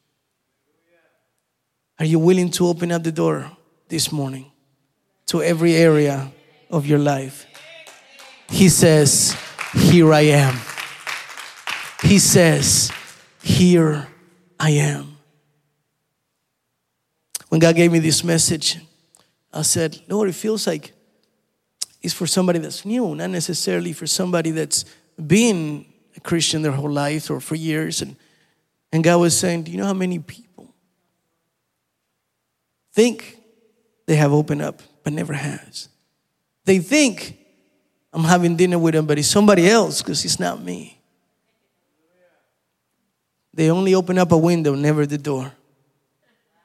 Are 1.99 2.07
you 2.07 2.19
willing 2.19 2.51
to 2.53 2.67
open 2.67 2.93
up 2.93 3.03
the 3.03 3.13
door 3.13 3.51
this 3.89 4.11
morning 4.11 4.51
to 5.27 5.43
every 5.43 5.75
area 5.75 6.33
of 6.71 6.87
your 6.87 6.99
life? 6.99 7.45
He 8.49 8.71
says, 8.71 9.37
Here 9.75 10.11
I 10.15 10.23
am. 10.23 10.59
He 12.01 12.19
says, 12.19 12.91
Here 13.43 14.09
I 14.59 14.71
am. 14.71 15.19
When 17.51 17.61
God 17.61 17.77
gave 17.77 17.93
me 17.93 17.99
this 17.99 18.25
message, 18.25 18.79
I 19.53 19.61
said, 19.61 20.01
Lord, 20.09 20.31
it 20.31 20.35
feels 20.35 20.67
like 20.67 20.96
it's 22.07 22.15
for 22.15 22.29
somebody 22.29 22.61
that's 22.61 22.85
new, 22.85 23.17
not 23.17 23.31
necessarily 23.31 23.93
for 23.93 24.07
somebody 24.07 24.53
that's 24.53 24.85
been 25.27 25.85
a 26.17 26.21
Christian 26.21 26.63
their 26.63 26.71
whole 26.71 26.89
life 26.89 27.33
or 27.33 27.41
for 27.41 27.57
years. 27.57 28.01
And, 28.01 28.15
and 28.93 29.03
God 29.03 29.17
was 29.17 29.37
saying, 29.37 29.65
Do 29.65 29.73
you 29.73 29.79
know 29.79 29.87
how 29.87 29.93
many 29.93 30.21
people 30.21 30.73
think 32.93 33.39
they 34.07 34.15
have 34.15 34.33
opened 34.33 34.63
up 34.63 34.83
but 35.03 35.15
never 35.15 35.33
has? 35.33 35.89
They 36.65 36.79
think 36.79 37.39
I'm 38.13 38.23
having 38.23 38.55
dinner 38.55 38.79
with 38.79 38.95
them, 38.95 39.07
but 39.07 39.19
it's 39.19 39.27
somebody 39.27 39.69
else 39.69 40.01
because 40.01 40.25
it's 40.25 40.39
not 40.39 40.63
me. 40.63 41.03
They 43.53 43.69
only 43.69 43.97
open 43.97 44.17
up 44.17 44.31
a 44.31 44.39
window, 44.39 44.77
never 44.77 45.07
the 45.07 45.19
door. 45.19 45.51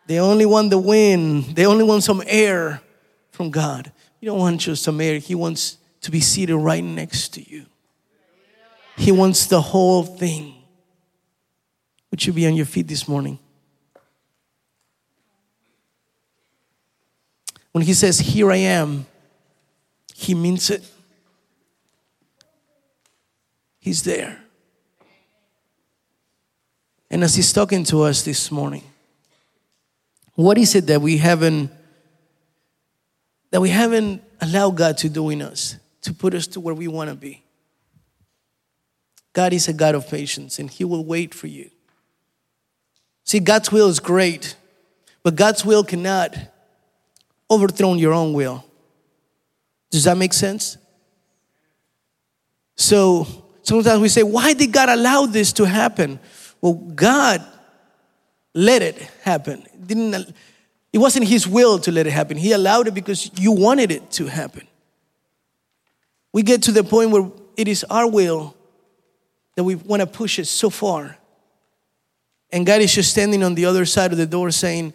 They 0.05 0.19
only 0.19 0.45
want 0.45 0.69
the 0.69 0.77
wind. 0.77 1.55
They 1.55 1.65
only 1.65 1.83
want 1.83 2.03
some 2.03 2.21
air 2.27 2.79
from 3.31 3.49
God. 3.49 3.91
You 4.21 4.27
don't 4.27 4.39
want 4.39 4.61
just 4.61 4.83
some 4.83 5.01
air. 5.01 5.17
He 5.17 5.35
wants 5.35 5.77
to 6.01 6.11
be 6.11 6.19
seated 6.19 6.55
right 6.55 6.83
next 6.83 7.29
to 7.33 7.41
you. 7.41 7.65
He 8.95 9.11
wants 9.11 9.47
the 9.47 9.59
whole 9.59 10.03
thing. 10.03 10.53
Would 12.11 12.25
you 12.25 12.31
be 12.31 12.45
on 12.45 12.55
your 12.55 12.67
feet 12.67 12.87
this 12.87 13.07
morning? 13.07 13.39
When 17.71 17.83
he 17.83 17.93
says, 17.93 18.19
Here 18.19 18.51
I 18.51 18.57
am, 18.57 19.07
he 20.13 20.35
means 20.35 20.69
it. 20.69 20.83
He's 23.79 24.03
there. 24.03 24.37
And 27.09 27.23
as 27.23 27.35
he's 27.35 27.51
talking 27.51 27.83
to 27.85 28.03
us 28.03 28.21
this 28.21 28.51
morning, 28.51 28.83
what 30.35 30.57
is 30.57 30.75
it 30.75 30.85
that 30.87 31.01
we 31.01 31.17
haven't 31.17 31.71
that 33.51 33.61
we 33.61 33.69
haven't 33.69 34.23
allowed 34.41 34.77
God 34.77 34.97
to 34.99 35.09
do 35.09 35.29
in 35.29 35.41
us 35.41 35.75
to 36.01 36.13
put 36.13 36.33
us 36.33 36.47
to 36.47 36.59
where 36.59 36.73
we 36.73 36.87
want 36.87 37.09
to 37.09 37.15
be? 37.15 37.43
God 39.33 39.53
is 39.53 39.67
a 39.67 39.73
God 39.73 39.95
of 39.95 40.09
patience 40.09 40.59
and 40.59 40.69
he 40.69 40.83
will 40.83 41.05
wait 41.05 41.33
for 41.33 41.47
you. 41.47 41.69
See, 43.23 43.39
God's 43.39 43.71
will 43.71 43.87
is 43.87 43.99
great, 43.99 44.55
but 45.23 45.35
God's 45.35 45.63
will 45.63 45.83
cannot 45.83 46.35
overthrow 47.49 47.93
your 47.93 48.13
own 48.13 48.33
will. 48.33 48.65
Does 49.89 50.05
that 50.05 50.17
make 50.17 50.33
sense? 50.33 50.77
So 52.75 53.27
sometimes 53.61 54.01
we 54.01 54.09
say, 54.09 54.23
why 54.23 54.53
did 54.53 54.71
God 54.71 54.89
allow 54.89 55.25
this 55.25 55.53
to 55.53 55.65
happen? 55.65 56.19
Well, 56.61 56.73
God 56.73 57.45
let 58.53 58.81
it 58.81 58.97
happen. 59.21 59.63
It 59.73 59.87
didn't 59.87 60.33
it 60.93 60.97
wasn't 60.97 61.27
his 61.27 61.47
will 61.47 61.79
to 61.79 61.91
let 61.91 62.05
it 62.05 62.11
happen. 62.11 62.37
He 62.37 62.51
allowed 62.51 62.87
it 62.87 62.93
because 62.93 63.31
you 63.39 63.51
wanted 63.51 63.91
it 63.91 64.11
to 64.11 64.25
happen. 64.27 64.67
We 66.33 66.43
get 66.43 66.63
to 66.63 66.71
the 66.71 66.83
point 66.83 67.11
where 67.11 67.29
it 67.57 67.67
is 67.67 67.83
our 67.85 68.09
will 68.09 68.55
that 69.55 69.63
we 69.63 69.75
want 69.75 70.01
to 70.01 70.07
push 70.07 70.39
it 70.39 70.45
so 70.45 70.69
far. 70.69 71.17
And 72.51 72.65
God 72.65 72.81
is 72.81 72.93
just 72.93 73.11
standing 73.11 73.43
on 73.43 73.55
the 73.55 73.65
other 73.65 73.85
side 73.85 74.11
of 74.11 74.17
the 74.17 74.25
door 74.25 74.51
saying, 74.51 74.93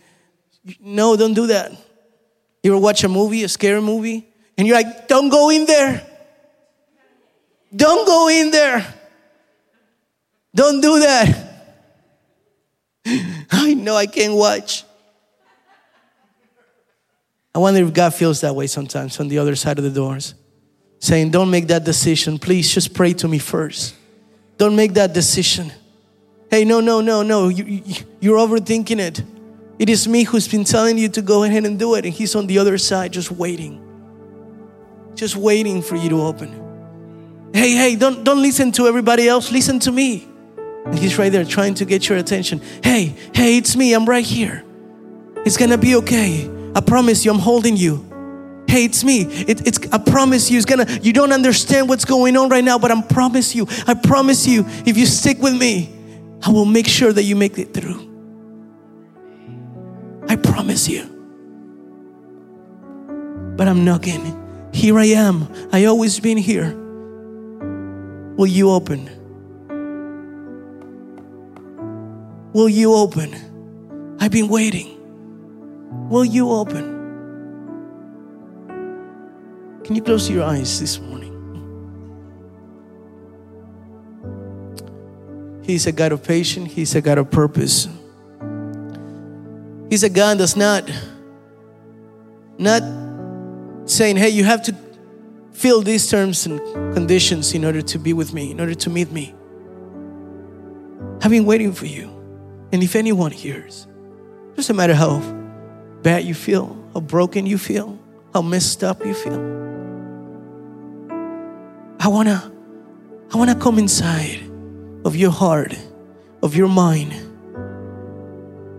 No, 0.81 1.17
don't 1.17 1.35
do 1.35 1.47
that. 1.47 1.73
You 2.63 2.73
ever 2.73 2.81
watch 2.81 3.05
a 3.05 3.09
movie, 3.09 3.45
a 3.45 3.49
scary 3.49 3.81
movie? 3.81 4.27
And 4.59 4.67
you're 4.67 4.77
like, 4.77 5.09
Don't 5.09 5.29
go 5.29 5.51
in 5.51 5.65
there. 5.65 6.07
Don't 7.75 8.07
go 8.07 8.29
in 8.29 8.51
there. 8.51 8.95
Don't 10.55 10.81
do 10.81 11.01
that. 11.01 11.53
I 13.51 13.75
know 13.75 13.95
I 13.95 14.07
can't 14.07 14.35
watch. 14.35 14.86
I 17.57 17.59
wonder 17.59 17.83
if 17.83 17.95
God 17.95 18.13
feels 18.13 18.43
that 18.43 18.55
way 18.55 18.67
sometimes 18.67 19.19
on 19.19 19.29
the 19.29 19.39
other 19.39 19.57
side 19.57 19.79
of 19.79 19.85
the 19.85 19.91
doors. 19.91 20.35
saying, 20.99 21.31
Don't 21.31 21.51
make 21.51 21.69
that 21.69 21.85
decision. 21.85 22.39
Please 22.39 22.71
just 22.71 22.93
pray 22.93 23.15
to 23.15 23.27
me 23.27 23.39
first. 23.39 23.95
Don't 24.59 24.77
make 24.77 24.93
that 24.93 25.15
decision. 25.15 25.73
Hey, 26.51 26.67
no, 26.67 26.81
no, 26.81 27.01
no, 27.01 27.23
no. 27.23 27.49
You, 27.49 27.65
you, 27.65 27.95
you're 28.21 28.37
overthinking 28.37 28.99
it. 28.99 29.23
It 29.79 29.89
is 29.89 30.07
me 30.07 30.25
who's 30.25 30.47
been 30.47 30.65
telling 30.65 30.99
you 30.99 31.09
to 31.09 31.23
go 31.23 31.45
ahead 31.45 31.65
and 31.65 31.79
do 31.79 31.95
it, 31.95 32.05
and 32.05 32.13
He's 32.13 32.35
on 32.35 32.47
the 32.47 32.59
other 32.59 32.77
side 32.77 33.15
just 33.15 33.31
waiting. 33.31 33.81
Just 35.15 35.35
waiting 35.35 35.81
for 35.81 35.97
you 35.97 36.11
to 36.11 36.21
open. 36.21 37.51
Hey, 37.55 37.71
hey, 37.71 37.97
don't, 37.97 38.23
don't 38.23 38.43
listen 38.43 38.71
to 38.73 38.87
everybody 38.87 39.29
else. 39.29 39.51
Listen 39.51 39.79
to 39.79 39.91
me. 39.91 40.29
And 40.85 40.99
He's 40.99 41.17
right 41.17 41.33
there 41.33 41.43
trying 41.47 41.73
to 41.77 41.87
get 41.87 42.07
your 42.07 42.19
attention. 42.19 42.61
Hey, 42.85 43.15
hey, 43.35 43.57
it's 43.57 43.75
me. 43.77 43.95
I'm 43.95 44.05
right 44.05 44.27
here. 44.27 44.63
It's 45.47 45.57
gonna 45.57 45.79
be 45.79 45.97
okay. 45.97 46.51
I 46.77 46.81
promise 46.81 47.25
you, 47.25 47.31
I'm 47.31 47.39
holding 47.39 47.75
you. 47.75 48.05
Hey, 48.69 48.85
it's 48.85 49.03
me. 49.03 49.23
It, 49.23 49.67
it's 49.67 49.81
I 49.91 49.97
promise 49.97 50.51
you, 50.51 50.59
it's 50.59 50.67
gonna. 50.67 50.87
You 51.01 51.15
don't 51.15 51.33
understand 51.33 51.89
what's 51.89 52.05
going 52.05 52.37
on 52.37 52.51
right 52.51 52.63
now, 52.63 52.79
but 52.79 52.91
I 52.91 53.01
promise 53.01 53.55
you. 53.55 53.67
I 53.87 53.95
promise 53.95 54.47
you, 54.47 54.67
if 54.85 54.99
you 54.99 55.07
stick 55.07 55.39
with 55.39 55.57
me, 55.57 55.91
I 56.43 56.51
will 56.51 56.67
make 56.67 56.87
sure 56.87 57.15
that 57.15 57.23
you 57.23 57.35
make 57.35 57.59
it 57.59 57.73
through. 57.73 58.03
I 60.29 60.37
promise 60.37 60.87
you. 60.87 61.05
But 63.57 63.69
I'm 63.69 63.87
knocking. 63.87 64.71
Here 64.75 64.99
I 64.99 65.07
am. 65.07 65.49
I 65.73 65.87
always 65.87 66.21
been 66.21 66.37
here. 66.37 66.77
Will 68.37 68.47
you 68.47 68.71
open? 68.71 69.09
Will 72.53 72.69
you 72.69 72.93
open? 72.93 74.17
I've 74.21 74.31
been 74.31 74.49
waiting. 74.49 74.96
Will 76.09 76.25
you 76.25 76.51
open? 76.51 76.97
Can 79.85 79.95
you 79.95 80.03
close 80.03 80.29
your 80.31 80.45
eyes 80.45 80.81
this 80.81 80.99
morning? 80.99 81.33
He's 85.63 85.87
a 85.87 85.93
God 85.93 86.13
of 86.13 86.23
patience, 86.23 86.73
He's 86.73 86.95
a 86.95 87.01
God 87.01 87.19
of 87.19 87.31
purpose. 87.31 87.89
He's 89.91 90.03
a 90.03 90.11
God 90.11 90.39
that's 90.39 90.57
not 90.57 90.91
not 92.59 92.83
saying, 93.85 94.17
hey, 94.17 94.31
you 94.31 94.45
have 94.45 94.63
to 94.63 94.75
fill 95.53 95.83
these 95.83 96.09
terms 96.11 96.47
and 96.47 96.61
conditions 96.95 97.55
in 97.55 97.65
order 97.65 97.83
to 97.83 97.99
be 97.99 98.13
with 98.13 98.33
me, 98.33 98.51
in 98.51 98.61
order 98.61 98.75
to 98.75 98.91
meet 98.91 99.11
me. 99.11 99.35
I've 101.23 101.31
been 101.31 101.47
waiting 101.47 101.73
for 101.73 101.87
you. 101.87 102.11
And 102.73 102.83
if 102.83 102.97
anyone 102.97 103.31
hears, 103.31 103.87
doesn't 104.55 104.77
matter 104.77 104.95
how 104.95 105.21
bad 106.07 106.23
you 106.23 106.35
feel, 106.35 106.79
how 106.95 107.01
broken 107.01 107.47
you 107.47 107.59
feel, 107.59 107.99
how 108.33 108.41
messed 108.41 108.85
up 108.85 109.05
you 109.05 109.13
feel. 109.13 109.41
I 111.99 112.07
wanna, 112.07 112.53
I 113.35 113.37
wanna 113.37 113.57
come 113.57 113.77
inside 113.77 114.49
of 115.05 115.17
your 115.17 115.33
heart, 115.33 115.77
of 116.45 116.55
your 116.55 116.69
mind, 116.69 117.13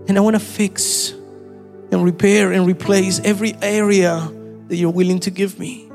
and 0.08 0.18
I 0.18 0.22
wanna 0.22 0.40
fix 0.40 1.12
and 1.92 2.02
repair 2.02 2.54
and 2.54 2.66
replace 2.66 3.20
every 3.26 3.58
area 3.62 4.32
that 4.70 4.78
you're 4.78 4.90
willing 4.90 5.20
to 5.20 5.30
give 5.30 5.60
me. 5.60 5.92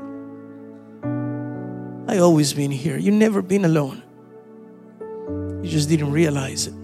I 2.07 2.19
always 2.19 2.53
been 2.53 2.69
here. 2.69 2.99
You've 2.99 3.15
never 3.15 3.41
been 3.41 3.65
alone. 3.65 4.03
You 5.63 5.67
just 5.67 5.89
didn't 5.89 6.11
realize 6.11 6.67
it. 6.67 6.75